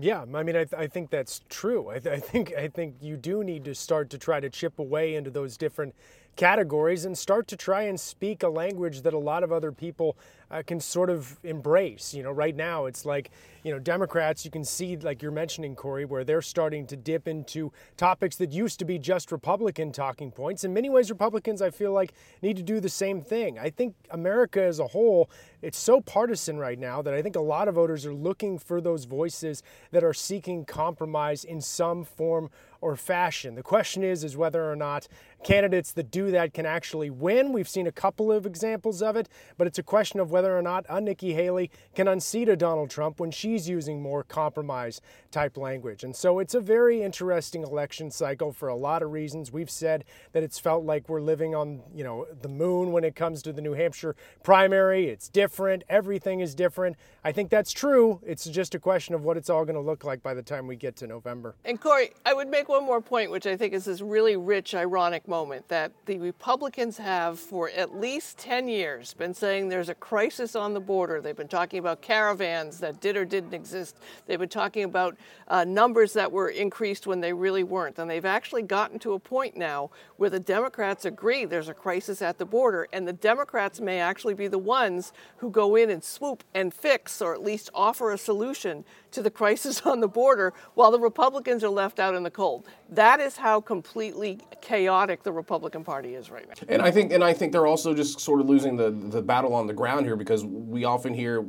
Yeah, 0.00 0.24
I 0.32 0.42
mean, 0.44 0.54
I, 0.56 0.64
th- 0.64 0.74
I 0.74 0.86
think 0.86 1.10
that's 1.10 1.40
true. 1.48 1.88
I, 1.88 1.98
th- 1.98 2.16
I 2.16 2.20
think 2.20 2.54
I 2.56 2.68
think 2.68 2.94
you 3.00 3.16
do 3.16 3.42
need 3.42 3.64
to 3.64 3.74
start 3.74 4.10
to 4.10 4.18
try 4.18 4.38
to 4.38 4.48
chip 4.48 4.78
away 4.78 5.16
into 5.16 5.28
those 5.30 5.56
different 5.56 5.92
categories 6.36 7.04
and 7.04 7.18
start 7.18 7.48
to 7.48 7.56
try 7.56 7.82
and 7.82 7.98
speak 7.98 8.44
a 8.44 8.48
language 8.48 9.02
that 9.02 9.12
a 9.12 9.18
lot 9.18 9.42
of 9.42 9.50
other 9.50 9.72
people 9.72 10.16
uh, 10.50 10.62
can 10.66 10.80
sort 10.80 11.10
of 11.10 11.38
embrace. 11.44 12.14
You 12.14 12.22
know, 12.22 12.32
right 12.32 12.54
now 12.54 12.86
it's 12.86 13.04
like, 13.04 13.30
you 13.62 13.72
know, 13.72 13.78
Democrats, 13.78 14.44
you 14.44 14.50
can 14.50 14.64
see, 14.64 14.96
like 14.96 15.20
you're 15.20 15.32
mentioning, 15.32 15.74
Corey, 15.74 16.04
where 16.04 16.24
they're 16.24 16.42
starting 16.42 16.86
to 16.86 16.96
dip 16.96 17.28
into 17.28 17.72
topics 17.96 18.36
that 18.36 18.52
used 18.52 18.78
to 18.78 18.84
be 18.84 18.98
just 18.98 19.32
Republican 19.32 19.92
talking 19.92 20.30
points. 20.30 20.64
In 20.64 20.72
many 20.72 20.88
ways, 20.88 21.10
Republicans, 21.10 21.60
I 21.60 21.70
feel 21.70 21.92
like, 21.92 22.12
need 22.40 22.56
to 22.56 22.62
do 22.62 22.80
the 22.80 22.88
same 22.88 23.20
thing. 23.20 23.58
I 23.58 23.70
think 23.70 23.94
America 24.10 24.62
as 24.62 24.78
a 24.78 24.86
whole, 24.86 25.28
it's 25.60 25.78
so 25.78 26.00
partisan 26.00 26.56
right 26.58 26.78
now 26.78 27.02
that 27.02 27.12
I 27.12 27.20
think 27.20 27.34
a 27.34 27.40
lot 27.40 27.68
of 27.68 27.74
voters 27.74 28.06
are 28.06 28.14
looking 28.14 28.58
for 28.58 28.80
those 28.80 29.04
voices 29.04 29.62
that 29.90 30.04
are 30.04 30.14
seeking 30.14 30.64
compromise 30.64 31.44
in 31.44 31.60
some 31.60 32.04
form 32.04 32.50
or 32.80 32.94
fashion. 32.94 33.56
The 33.56 33.62
question 33.62 34.04
is 34.04 34.22
is 34.22 34.36
whether 34.36 34.70
or 34.70 34.76
not 34.76 35.08
candidates 35.42 35.90
that 35.92 36.12
do 36.12 36.30
that 36.30 36.54
can 36.54 36.64
actually 36.64 37.10
win. 37.10 37.52
We've 37.52 37.68
seen 37.68 37.88
a 37.88 37.92
couple 37.92 38.30
of 38.30 38.46
examples 38.46 39.02
of 39.02 39.16
it, 39.16 39.28
but 39.56 39.66
it's 39.66 39.80
a 39.80 39.82
question 39.82 40.20
of 40.20 40.30
whether 40.30 40.37
or 40.46 40.62
not 40.62 40.84
a 40.88 41.00
Nikki 41.00 41.34
Haley 41.34 41.70
can 41.94 42.08
unseat 42.08 42.48
a 42.48 42.56
Donald 42.56 42.90
Trump 42.90 43.20
when 43.20 43.30
she's 43.30 43.68
using 43.68 44.02
more 44.02 44.22
compromise 44.22 45.00
type 45.30 45.56
language. 45.56 46.04
And 46.04 46.14
so 46.14 46.38
it's 46.38 46.54
a 46.54 46.60
very 46.60 47.02
interesting 47.02 47.62
election 47.62 48.10
cycle 48.10 48.52
for 48.52 48.68
a 48.68 48.76
lot 48.76 49.02
of 49.02 49.12
reasons. 49.12 49.52
We've 49.52 49.70
said 49.70 50.04
that 50.32 50.42
it's 50.42 50.58
felt 50.58 50.84
like 50.84 51.08
we're 51.08 51.20
living 51.20 51.54
on, 51.54 51.82
you 51.94 52.04
know, 52.04 52.26
the 52.42 52.48
moon 52.48 52.92
when 52.92 53.04
it 53.04 53.14
comes 53.14 53.42
to 53.42 53.52
the 53.52 53.60
New 53.60 53.74
Hampshire 53.74 54.16
primary. 54.42 55.08
It's 55.08 55.28
different, 55.28 55.84
everything 55.88 56.40
is 56.40 56.54
different. 56.54 56.96
I 57.24 57.32
think 57.32 57.50
that's 57.50 57.72
true. 57.72 58.20
It's 58.26 58.44
just 58.44 58.74
a 58.74 58.78
question 58.78 59.14
of 59.14 59.22
what 59.22 59.36
it's 59.36 59.50
all 59.50 59.64
going 59.64 59.74
to 59.74 59.82
look 59.82 60.04
like 60.04 60.22
by 60.22 60.34
the 60.34 60.42
time 60.42 60.66
we 60.66 60.76
get 60.76 60.96
to 60.96 61.06
November. 61.06 61.54
And 61.64 61.80
Corey, 61.80 62.12
I 62.24 62.32
would 62.32 62.48
make 62.48 62.68
one 62.68 62.84
more 62.84 63.00
point, 63.00 63.30
which 63.30 63.46
I 63.46 63.56
think 63.56 63.74
is 63.74 63.84
this 63.84 64.00
really 64.00 64.36
rich, 64.36 64.74
ironic 64.74 65.28
moment 65.28 65.68
that 65.68 65.92
the 66.06 66.18
Republicans 66.18 66.96
have 66.96 67.38
for 67.38 67.70
at 67.70 67.94
least 67.94 68.38
10 68.38 68.68
years 68.68 69.14
been 69.14 69.34
saying 69.34 69.68
there's 69.68 69.88
a 69.88 69.94
crisis 69.94 70.56
on 70.56 70.74
the 70.74 70.80
border. 70.80 71.20
They've 71.20 71.36
been 71.36 71.48
talking 71.48 71.78
about 71.78 72.00
caravans 72.00 72.78
that 72.80 73.00
did 73.00 73.16
or 73.16 73.24
didn't 73.24 73.52
exist. 73.52 73.96
They've 74.26 74.38
been 74.38 74.48
talking 74.48 74.84
about 74.84 75.17
uh, 75.48 75.64
numbers 75.64 76.12
that 76.12 76.30
were 76.30 76.48
increased 76.48 77.06
when 77.06 77.20
they 77.20 77.32
really 77.32 77.64
weren't. 77.64 77.98
And 77.98 78.10
they've 78.10 78.24
actually 78.24 78.62
gotten 78.62 78.98
to 79.00 79.14
a 79.14 79.18
point 79.18 79.56
now 79.56 79.90
where 80.16 80.30
the 80.30 80.40
Democrats 80.40 81.04
agree 81.04 81.44
there's 81.44 81.68
a 81.68 81.74
crisis 81.74 82.22
at 82.22 82.38
the 82.38 82.44
border. 82.44 82.88
And 82.92 83.06
the 83.06 83.12
Democrats 83.12 83.80
may 83.80 84.00
actually 84.00 84.34
be 84.34 84.48
the 84.48 84.58
ones 84.58 85.12
who 85.38 85.50
go 85.50 85.76
in 85.76 85.90
and 85.90 86.02
swoop 86.02 86.44
and 86.54 86.72
fix 86.72 87.20
or 87.22 87.34
at 87.34 87.42
least 87.42 87.70
offer 87.74 88.12
a 88.12 88.18
solution 88.18 88.84
to 89.12 89.22
the 89.22 89.30
crisis 89.38 89.82
on 89.82 90.00
the 90.00 90.08
border 90.08 90.52
while 90.74 90.90
the 90.90 91.00
Republicans 91.00 91.64
are 91.64 91.68
left 91.68 91.98
out 91.98 92.14
in 92.14 92.22
the 92.22 92.30
cold. 92.30 92.66
That 92.90 93.20
is 93.20 93.36
how 93.36 93.60
completely 93.60 94.40
chaotic 94.60 95.22
the 95.22 95.32
Republican 95.32 95.84
Party 95.84 96.14
is 96.14 96.30
right 96.30 96.46
now. 96.48 96.54
And 96.68 96.82
I 96.82 96.90
think 96.90 97.12
and 97.12 97.22
I 97.22 97.32
think 97.32 97.52
they're 97.52 97.66
also 97.66 97.94
just 97.94 98.20
sort 98.20 98.40
of 98.40 98.48
losing 98.48 98.76
the 98.76 98.90
the 98.90 99.22
battle 99.22 99.54
on 99.54 99.66
the 99.66 99.72
ground 99.72 100.06
here 100.06 100.16
because 100.16 100.44
we 100.44 100.84
often 100.84 101.14
hear 101.14 101.44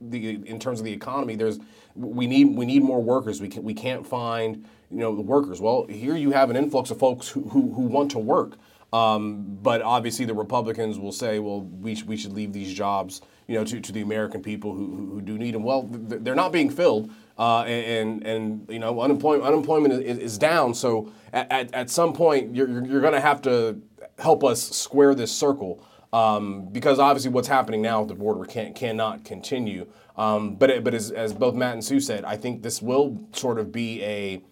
the 0.00 0.40
in 0.46 0.58
terms 0.58 0.80
of 0.80 0.84
the 0.84 0.92
economy 0.92 1.36
there's 1.36 1.58
we 1.94 2.26
need 2.26 2.56
we 2.56 2.66
need 2.66 2.82
more 2.82 3.02
workers. 3.02 3.40
We 3.40 3.48
can 3.48 3.62
we 3.62 3.74
can't 3.74 4.06
find 4.06 4.64
you 4.90 4.98
know 4.98 5.14
the 5.14 5.22
workers. 5.22 5.60
Well, 5.60 5.86
here 5.86 6.16
you 6.16 6.32
have 6.32 6.50
an 6.50 6.56
influx 6.56 6.90
of 6.90 6.98
folks 6.98 7.28
who 7.28 7.42
who, 7.48 7.72
who 7.72 7.82
want 7.82 8.10
to 8.12 8.18
work. 8.18 8.56
Um, 8.92 9.58
but 9.60 9.82
obviously, 9.82 10.24
the 10.24 10.34
Republicans 10.34 11.00
will 11.00 11.10
say, 11.10 11.40
"Well, 11.40 11.62
we, 11.62 11.96
sh- 11.96 12.04
we 12.04 12.16
should 12.16 12.32
leave 12.32 12.52
these 12.52 12.72
jobs, 12.72 13.22
you 13.48 13.58
know, 13.58 13.64
to, 13.64 13.80
to 13.80 13.90
the 13.90 14.02
American 14.02 14.40
people 14.40 14.72
who, 14.72 14.86
who, 14.86 15.06
who 15.14 15.20
do 15.20 15.36
need 15.36 15.54
them." 15.54 15.64
Well, 15.64 15.88
th- 15.88 16.22
they're 16.22 16.36
not 16.36 16.52
being 16.52 16.70
filled, 16.70 17.10
uh, 17.36 17.62
and, 17.62 18.24
and, 18.24 18.66
you 18.70 18.78
know, 18.78 19.00
unemployment 19.00 19.44
unemployment 19.44 19.94
is, 19.94 20.18
is 20.18 20.38
down. 20.38 20.74
So 20.74 21.10
at, 21.32 21.50
at, 21.50 21.74
at 21.74 21.90
some 21.90 22.12
point, 22.12 22.54
you're 22.54 22.68
you're, 22.68 22.86
you're 22.86 23.00
going 23.00 23.14
to 23.14 23.20
have 23.20 23.42
to 23.42 23.80
help 24.20 24.44
us 24.44 24.62
square 24.62 25.12
this 25.12 25.32
circle 25.32 25.84
um, 26.12 26.68
because 26.70 27.00
obviously, 27.00 27.32
what's 27.32 27.48
happening 27.48 27.82
now 27.82 28.02
at 28.02 28.08
the 28.08 28.14
border 28.14 28.44
can 28.44 28.72
cannot 28.74 29.24
continue. 29.24 29.88
Um, 30.16 30.54
but 30.54 30.70
it, 30.70 30.84
but 30.84 30.94
as, 30.94 31.10
as 31.10 31.32
both 31.32 31.54
Matt 31.54 31.74
and 31.74 31.84
Sue 31.84 32.00
said, 32.00 32.24
I 32.24 32.36
think 32.36 32.62
this 32.62 32.80
will 32.80 33.26
sort 33.32 33.58
of 33.58 33.72
be 33.72 34.02
a 34.04 34.42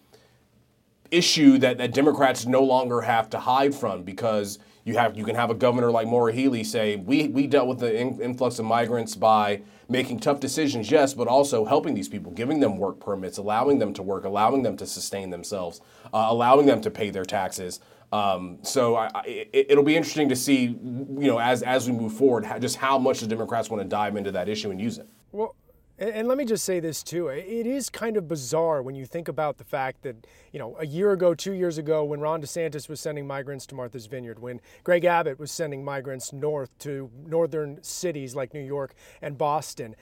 issue 1.11 1.57
that, 1.59 1.77
that 1.77 1.93
Democrats 1.93 2.45
no 2.45 2.63
longer 2.63 3.01
have 3.01 3.29
to 3.29 3.39
hide 3.39 3.73
from 3.73 4.03
because 4.03 4.59
you 4.83 4.97
have 4.97 5.17
you 5.17 5.23
can 5.23 5.35
have 5.35 5.49
a 5.49 5.53
governor 5.53 5.91
like 5.91 6.07
Maura 6.07 6.33
Healey 6.33 6.63
say 6.63 6.97
we 6.97 7.27
we 7.27 7.47
dealt 7.47 7.67
with 7.67 7.79
the 7.79 7.97
in, 7.97 8.19
influx 8.19 8.59
of 8.59 8.65
migrants 8.65 9.15
by 9.15 9.61
making 9.87 10.19
tough 10.19 10.39
decisions, 10.39 10.89
yes, 10.89 11.13
but 11.13 11.27
also 11.27 11.65
helping 11.65 11.93
these 11.93 12.09
people, 12.09 12.31
giving 12.31 12.59
them 12.59 12.77
work 12.77 12.99
permits, 12.99 13.37
allowing 13.37 13.79
them 13.79 13.93
to 13.93 14.01
work, 14.01 14.25
allowing 14.25 14.63
them 14.63 14.75
to 14.77 14.85
sustain 14.85 15.29
themselves, 15.29 15.81
uh, 16.13 16.25
allowing 16.29 16.65
them 16.65 16.81
to 16.81 16.89
pay 16.89 17.09
their 17.09 17.25
taxes. 17.25 17.79
Um, 18.11 18.59
so 18.61 18.95
I, 18.95 19.09
I, 19.13 19.47
it, 19.53 19.75
will 19.75 19.83
be 19.83 19.95
interesting 19.95 20.29
to 20.29 20.35
see, 20.35 20.65
you 20.65 21.27
know, 21.27 21.39
as 21.39 21.63
as 21.63 21.89
we 21.89 21.95
move 21.95 22.13
forward, 22.13 22.45
how, 22.45 22.59
just 22.59 22.75
how 22.75 22.97
much 22.97 23.21
the 23.21 23.27
Democrats 23.27 23.69
want 23.69 23.81
to 23.81 23.87
dive 23.87 24.15
into 24.15 24.31
that 24.31 24.49
issue 24.49 24.71
and 24.71 24.81
use 24.81 24.97
it. 24.97 25.07
Well, 25.33 25.55
and 25.97 26.27
let 26.27 26.37
me 26.37 26.45
just 26.45 26.63
say 26.63 26.79
this 26.79 27.01
too. 27.01 27.27
It 27.27 27.65
is 27.65 27.89
kind 27.89 28.17
of 28.17 28.27
bizarre 28.27 28.83
when 28.83 28.93
you 28.93 29.05
think 29.05 29.27
about 29.27 29.57
the 29.57 29.63
fact 29.63 30.03
that, 30.03 30.27
you 30.51 30.59
know, 30.59 30.75
a 30.77 30.85
year 30.85 31.11
ago, 31.11 31.33
two 31.33 31.53
years 31.53 31.79
ago, 31.79 32.03
when 32.03 32.19
Ron 32.19 32.39
DeSantis 32.39 32.87
was 32.87 32.99
sending 32.99 33.25
migrants 33.25 33.65
to 33.67 33.75
Martha's 33.75 34.05
Vineyard, 34.05 34.37
when 34.39 34.61
Greg 34.83 35.05
Abbott 35.05 35.39
was 35.39 35.51
sending 35.51 35.83
migrants 35.83 36.31
north 36.31 36.77
to 36.79 37.09
northern 37.25 37.81
cities 37.81 38.35
like 38.35 38.53
New 38.53 38.61
York 38.61 38.93
and 39.23 39.35
Boston, 39.35 39.95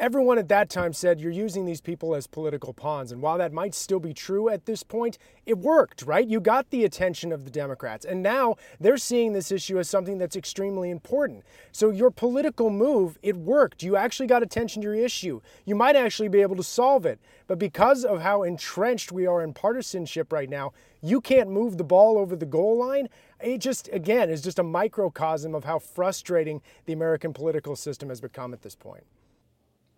Everyone 0.00 0.38
at 0.38 0.46
that 0.46 0.70
time 0.70 0.92
said 0.92 1.18
you're 1.18 1.32
using 1.32 1.64
these 1.64 1.80
people 1.80 2.14
as 2.14 2.28
political 2.28 2.72
pawns. 2.72 3.10
And 3.10 3.20
while 3.20 3.36
that 3.38 3.52
might 3.52 3.74
still 3.74 3.98
be 3.98 4.14
true 4.14 4.48
at 4.48 4.64
this 4.64 4.84
point, 4.84 5.18
it 5.44 5.58
worked, 5.58 6.02
right? 6.02 6.24
You 6.24 6.38
got 6.38 6.70
the 6.70 6.84
attention 6.84 7.32
of 7.32 7.44
the 7.44 7.50
Democrats. 7.50 8.04
And 8.04 8.22
now 8.22 8.54
they're 8.78 8.96
seeing 8.96 9.32
this 9.32 9.50
issue 9.50 9.76
as 9.76 9.90
something 9.90 10.16
that's 10.16 10.36
extremely 10.36 10.90
important. 10.90 11.42
So 11.72 11.90
your 11.90 12.12
political 12.12 12.70
move, 12.70 13.18
it 13.24 13.36
worked. 13.36 13.82
You 13.82 13.96
actually 13.96 14.28
got 14.28 14.44
attention 14.44 14.82
to 14.82 14.86
your 14.86 14.94
issue. 14.94 15.40
You 15.64 15.74
might 15.74 15.96
actually 15.96 16.28
be 16.28 16.42
able 16.42 16.54
to 16.54 16.62
solve 16.62 17.04
it. 17.04 17.18
But 17.48 17.58
because 17.58 18.04
of 18.04 18.20
how 18.20 18.44
entrenched 18.44 19.10
we 19.10 19.26
are 19.26 19.42
in 19.42 19.52
partisanship 19.52 20.32
right 20.32 20.48
now, 20.48 20.74
you 21.02 21.20
can't 21.20 21.50
move 21.50 21.76
the 21.76 21.82
ball 21.82 22.18
over 22.18 22.36
the 22.36 22.46
goal 22.46 22.78
line. 22.78 23.08
It 23.40 23.58
just, 23.58 23.88
again, 23.92 24.30
is 24.30 24.42
just 24.42 24.60
a 24.60 24.64
microcosm 24.64 25.56
of 25.56 25.64
how 25.64 25.80
frustrating 25.80 26.62
the 26.86 26.92
American 26.92 27.32
political 27.32 27.74
system 27.74 28.10
has 28.10 28.20
become 28.20 28.52
at 28.52 28.62
this 28.62 28.76
point. 28.76 29.02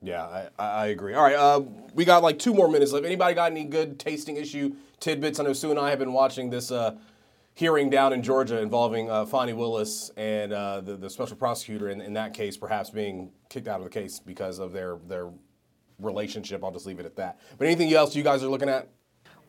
Yeah, 0.02 0.48
I, 0.58 0.64
I 0.64 0.86
agree. 0.86 1.14
All 1.14 1.22
right, 1.22 1.34
uh, 1.34 1.60
we 1.94 2.04
got 2.04 2.22
like 2.22 2.38
two 2.38 2.54
more 2.54 2.68
minutes 2.68 2.92
left. 2.92 3.04
Anybody 3.04 3.34
got 3.34 3.50
any 3.50 3.64
good 3.64 3.98
tasting 3.98 4.36
issue 4.36 4.74
tidbits? 4.98 5.38
I 5.38 5.44
know 5.44 5.52
Sue 5.52 5.70
and 5.70 5.78
I 5.78 5.90
have 5.90 5.98
been 5.98 6.14
watching 6.14 6.48
this 6.48 6.70
uh, 6.70 6.96
hearing 7.54 7.90
down 7.90 8.14
in 8.14 8.22
Georgia 8.22 8.60
involving 8.60 9.10
uh, 9.10 9.26
Fani 9.26 9.52
Willis 9.52 10.10
and 10.16 10.52
uh, 10.52 10.80
the, 10.80 10.96
the 10.96 11.10
special 11.10 11.36
prosecutor 11.36 11.90
in, 11.90 12.00
in 12.00 12.14
that 12.14 12.32
case 12.32 12.56
perhaps 12.56 12.88
being 12.88 13.30
kicked 13.50 13.68
out 13.68 13.80
of 13.80 13.84
the 13.84 13.90
case 13.90 14.18
because 14.18 14.58
of 14.58 14.72
their, 14.72 14.96
their 15.06 15.30
relationship. 15.98 16.64
I'll 16.64 16.72
just 16.72 16.86
leave 16.86 16.98
it 17.00 17.06
at 17.06 17.16
that. 17.16 17.38
But 17.58 17.66
anything 17.66 17.92
else 17.92 18.16
you 18.16 18.22
guys 18.22 18.42
are 18.42 18.48
looking 18.48 18.70
at? 18.70 18.88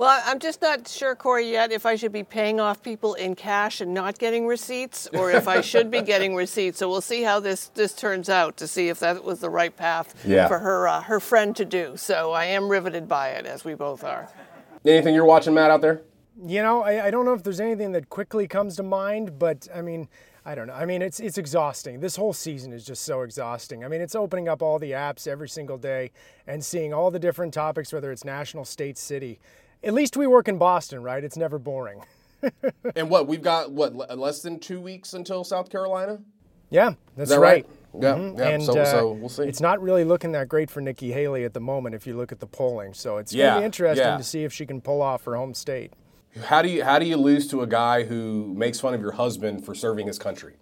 Well, 0.01 0.19
I'm 0.25 0.39
just 0.39 0.63
not 0.63 0.87
sure, 0.87 1.13
Corey, 1.13 1.51
yet 1.51 1.71
if 1.71 1.85
I 1.85 1.95
should 1.95 2.11
be 2.11 2.23
paying 2.23 2.59
off 2.59 2.81
people 2.81 3.13
in 3.13 3.35
cash 3.35 3.81
and 3.81 3.93
not 3.93 4.17
getting 4.17 4.47
receipts, 4.47 5.07
or 5.13 5.29
if 5.29 5.47
I 5.47 5.61
should 5.61 5.91
be 5.91 6.01
getting 6.01 6.33
receipts. 6.33 6.79
So 6.79 6.89
we'll 6.89 7.01
see 7.01 7.21
how 7.21 7.39
this 7.39 7.67
this 7.75 7.93
turns 7.93 8.27
out 8.27 8.57
to 8.57 8.67
see 8.67 8.89
if 8.89 8.97
that 9.01 9.23
was 9.23 9.41
the 9.41 9.49
right 9.51 9.77
path 9.77 10.15
yeah. 10.25 10.47
for 10.47 10.57
her 10.57 10.87
uh, 10.87 11.01
her 11.01 11.19
friend 11.19 11.55
to 11.55 11.65
do. 11.65 11.97
So 11.97 12.31
I 12.31 12.45
am 12.45 12.67
riveted 12.67 13.07
by 13.07 13.29
it, 13.29 13.45
as 13.45 13.63
we 13.63 13.75
both 13.75 14.03
are. 14.03 14.27
Anything 14.83 15.13
you're 15.13 15.23
watching, 15.23 15.53
Matt, 15.53 15.69
out 15.69 15.81
there? 15.81 16.01
You 16.47 16.63
know, 16.63 16.81
I, 16.81 17.05
I 17.05 17.11
don't 17.11 17.23
know 17.23 17.33
if 17.33 17.43
there's 17.43 17.59
anything 17.59 17.91
that 17.91 18.09
quickly 18.09 18.47
comes 18.47 18.77
to 18.77 18.83
mind, 18.83 19.37
but 19.37 19.67
I 19.73 19.83
mean. 19.83 20.09
I 20.43 20.55
don't 20.55 20.65
know. 20.65 20.73
I 20.73 20.85
mean, 20.85 21.03
it's 21.03 21.19
it's 21.19 21.37
exhausting. 21.37 21.99
This 21.99 22.15
whole 22.15 22.33
season 22.33 22.73
is 22.73 22.83
just 22.83 23.03
so 23.03 23.21
exhausting. 23.21 23.85
I 23.85 23.87
mean, 23.87 24.01
it's 24.01 24.15
opening 24.15 24.49
up 24.49 24.63
all 24.63 24.79
the 24.79 24.89
apps 24.89 25.27
every 25.27 25.47
single 25.47 25.77
day 25.77 26.09
and 26.47 26.65
seeing 26.65 26.95
all 26.95 27.11
the 27.11 27.19
different 27.19 27.53
topics, 27.53 27.93
whether 27.93 28.11
it's 28.11 28.25
national, 28.25 28.65
state, 28.65 28.97
city 28.97 29.39
At 29.83 29.93
least 29.93 30.15
we 30.15 30.27
work 30.27 30.47
in 30.47 30.57
Boston, 30.57 31.01
right? 31.01 31.23
It's 31.23 31.37
never 31.37 31.57
boring. 31.57 32.03
and 32.95 33.09
what 33.09 33.27
we've 33.27 33.41
got 33.41 33.71
what 33.71 34.17
less 34.17 34.41
than 34.41 34.59
two 34.59 34.79
weeks 34.79 35.13
until 35.13 35.43
South 35.43 35.69
Carolina. 35.69 36.19
Yeah, 36.69 36.93
that's 37.17 37.29
that 37.29 37.39
right. 37.39 37.65
right? 37.65 38.03
Yeah, 38.03 38.13
mm-hmm. 38.13 38.39
yeah. 38.39 38.47
And, 38.47 38.63
so, 38.63 38.79
uh, 38.79 38.85
so, 38.85 39.11
we'll 39.11 39.29
see. 39.29 39.43
It's 39.43 39.59
not 39.59 39.81
really 39.81 40.05
looking 40.05 40.31
that 40.31 40.47
great 40.47 40.71
for 40.71 40.79
Nikki 40.79 41.11
Haley 41.11 41.43
at 41.43 41.53
the 41.53 41.59
moment 41.59 41.93
if 41.93 42.07
you 42.07 42.15
look 42.15 42.31
at 42.31 42.39
the 42.39 42.47
polling. 42.47 42.93
So 42.93 43.17
it's 43.17 43.33
yeah, 43.33 43.59
be 43.59 43.65
interesting 43.65 44.07
yeah. 44.07 44.17
to 44.17 44.23
see 44.23 44.43
if 44.43 44.53
she 44.53 44.65
can 44.65 44.79
pull 44.81 45.01
off 45.01 45.25
her 45.25 45.35
home 45.35 45.53
state. 45.53 45.91
How 46.45 46.61
do 46.61 46.69
you 46.69 46.83
how 46.83 46.97
do 46.97 47.05
you 47.05 47.17
lose 47.17 47.47
to 47.49 47.61
a 47.61 47.67
guy 47.67 48.03
who 48.03 48.53
makes 48.55 48.79
fun 48.79 48.93
of 48.93 49.01
your 49.01 49.11
husband 49.11 49.65
for 49.65 49.75
serving 49.75 50.07
his 50.07 50.17
country? 50.17 50.55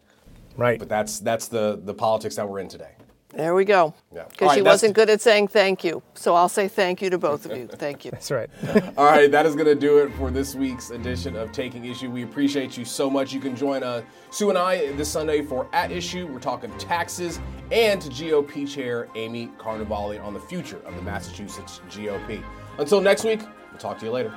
Right. 0.57 0.79
But 0.79 0.89
that's 0.89 1.19
that's 1.19 1.47
the 1.47 1.79
the 1.83 1.93
politics 1.93 2.35
that 2.37 2.49
we're 2.49 2.59
in 2.59 2.67
today. 2.67 2.95
There 3.31 3.53
we 3.53 3.63
go. 3.63 3.93
Yeah. 4.13 4.25
Because 4.29 4.49
All 4.49 4.55
she 4.55 4.61
wasn't 4.63 4.95
good 4.95 5.09
at 5.09 5.21
saying 5.21 5.49
thank 5.49 5.83
you. 5.83 6.01
So 6.15 6.33
I'll 6.33 6.49
say 6.49 6.67
thank 6.67 7.01
you 7.01 7.09
to 7.11 7.17
both 7.17 7.45
of 7.45 7.55
you. 7.55 7.67
Thank 7.79 8.03
you. 8.03 8.11
That's 8.11 8.31
right. 8.31 8.49
All 8.97 9.05
right, 9.05 9.31
that 9.31 9.45
is 9.45 9.55
going 9.55 9.67
to 9.67 9.75
do 9.75 9.99
it 9.99 10.11
for 10.15 10.31
this 10.31 10.55
week's 10.55 10.89
edition 10.89 11.35
of 11.35 11.51
Taking 11.51 11.85
Issue. 11.85 12.09
We 12.09 12.23
appreciate 12.23 12.77
you 12.77 12.83
so 12.83 13.09
much. 13.09 13.31
You 13.31 13.39
can 13.39 13.55
join 13.55 13.83
uh, 13.83 14.01
Sue 14.31 14.49
and 14.49 14.57
I 14.57 14.91
this 14.93 15.09
Sunday 15.09 15.43
for 15.43 15.69
At 15.73 15.91
Issue. 15.91 16.27
We're 16.27 16.39
talking 16.39 16.75
taxes 16.77 17.39
and 17.71 18.01
to 18.01 18.09
GOP 18.09 18.67
Chair 18.67 19.07
Amy 19.15 19.47
Carnevale 19.57 20.21
on 20.23 20.33
the 20.33 20.39
future 20.39 20.81
of 20.85 20.95
the 20.95 21.01
Massachusetts 21.01 21.81
GOP. 21.89 22.43
Until 22.79 22.99
next 22.99 23.23
week, 23.23 23.41
we'll 23.69 23.79
talk 23.79 23.99
to 23.99 24.05
you 24.05 24.11
later. 24.11 24.29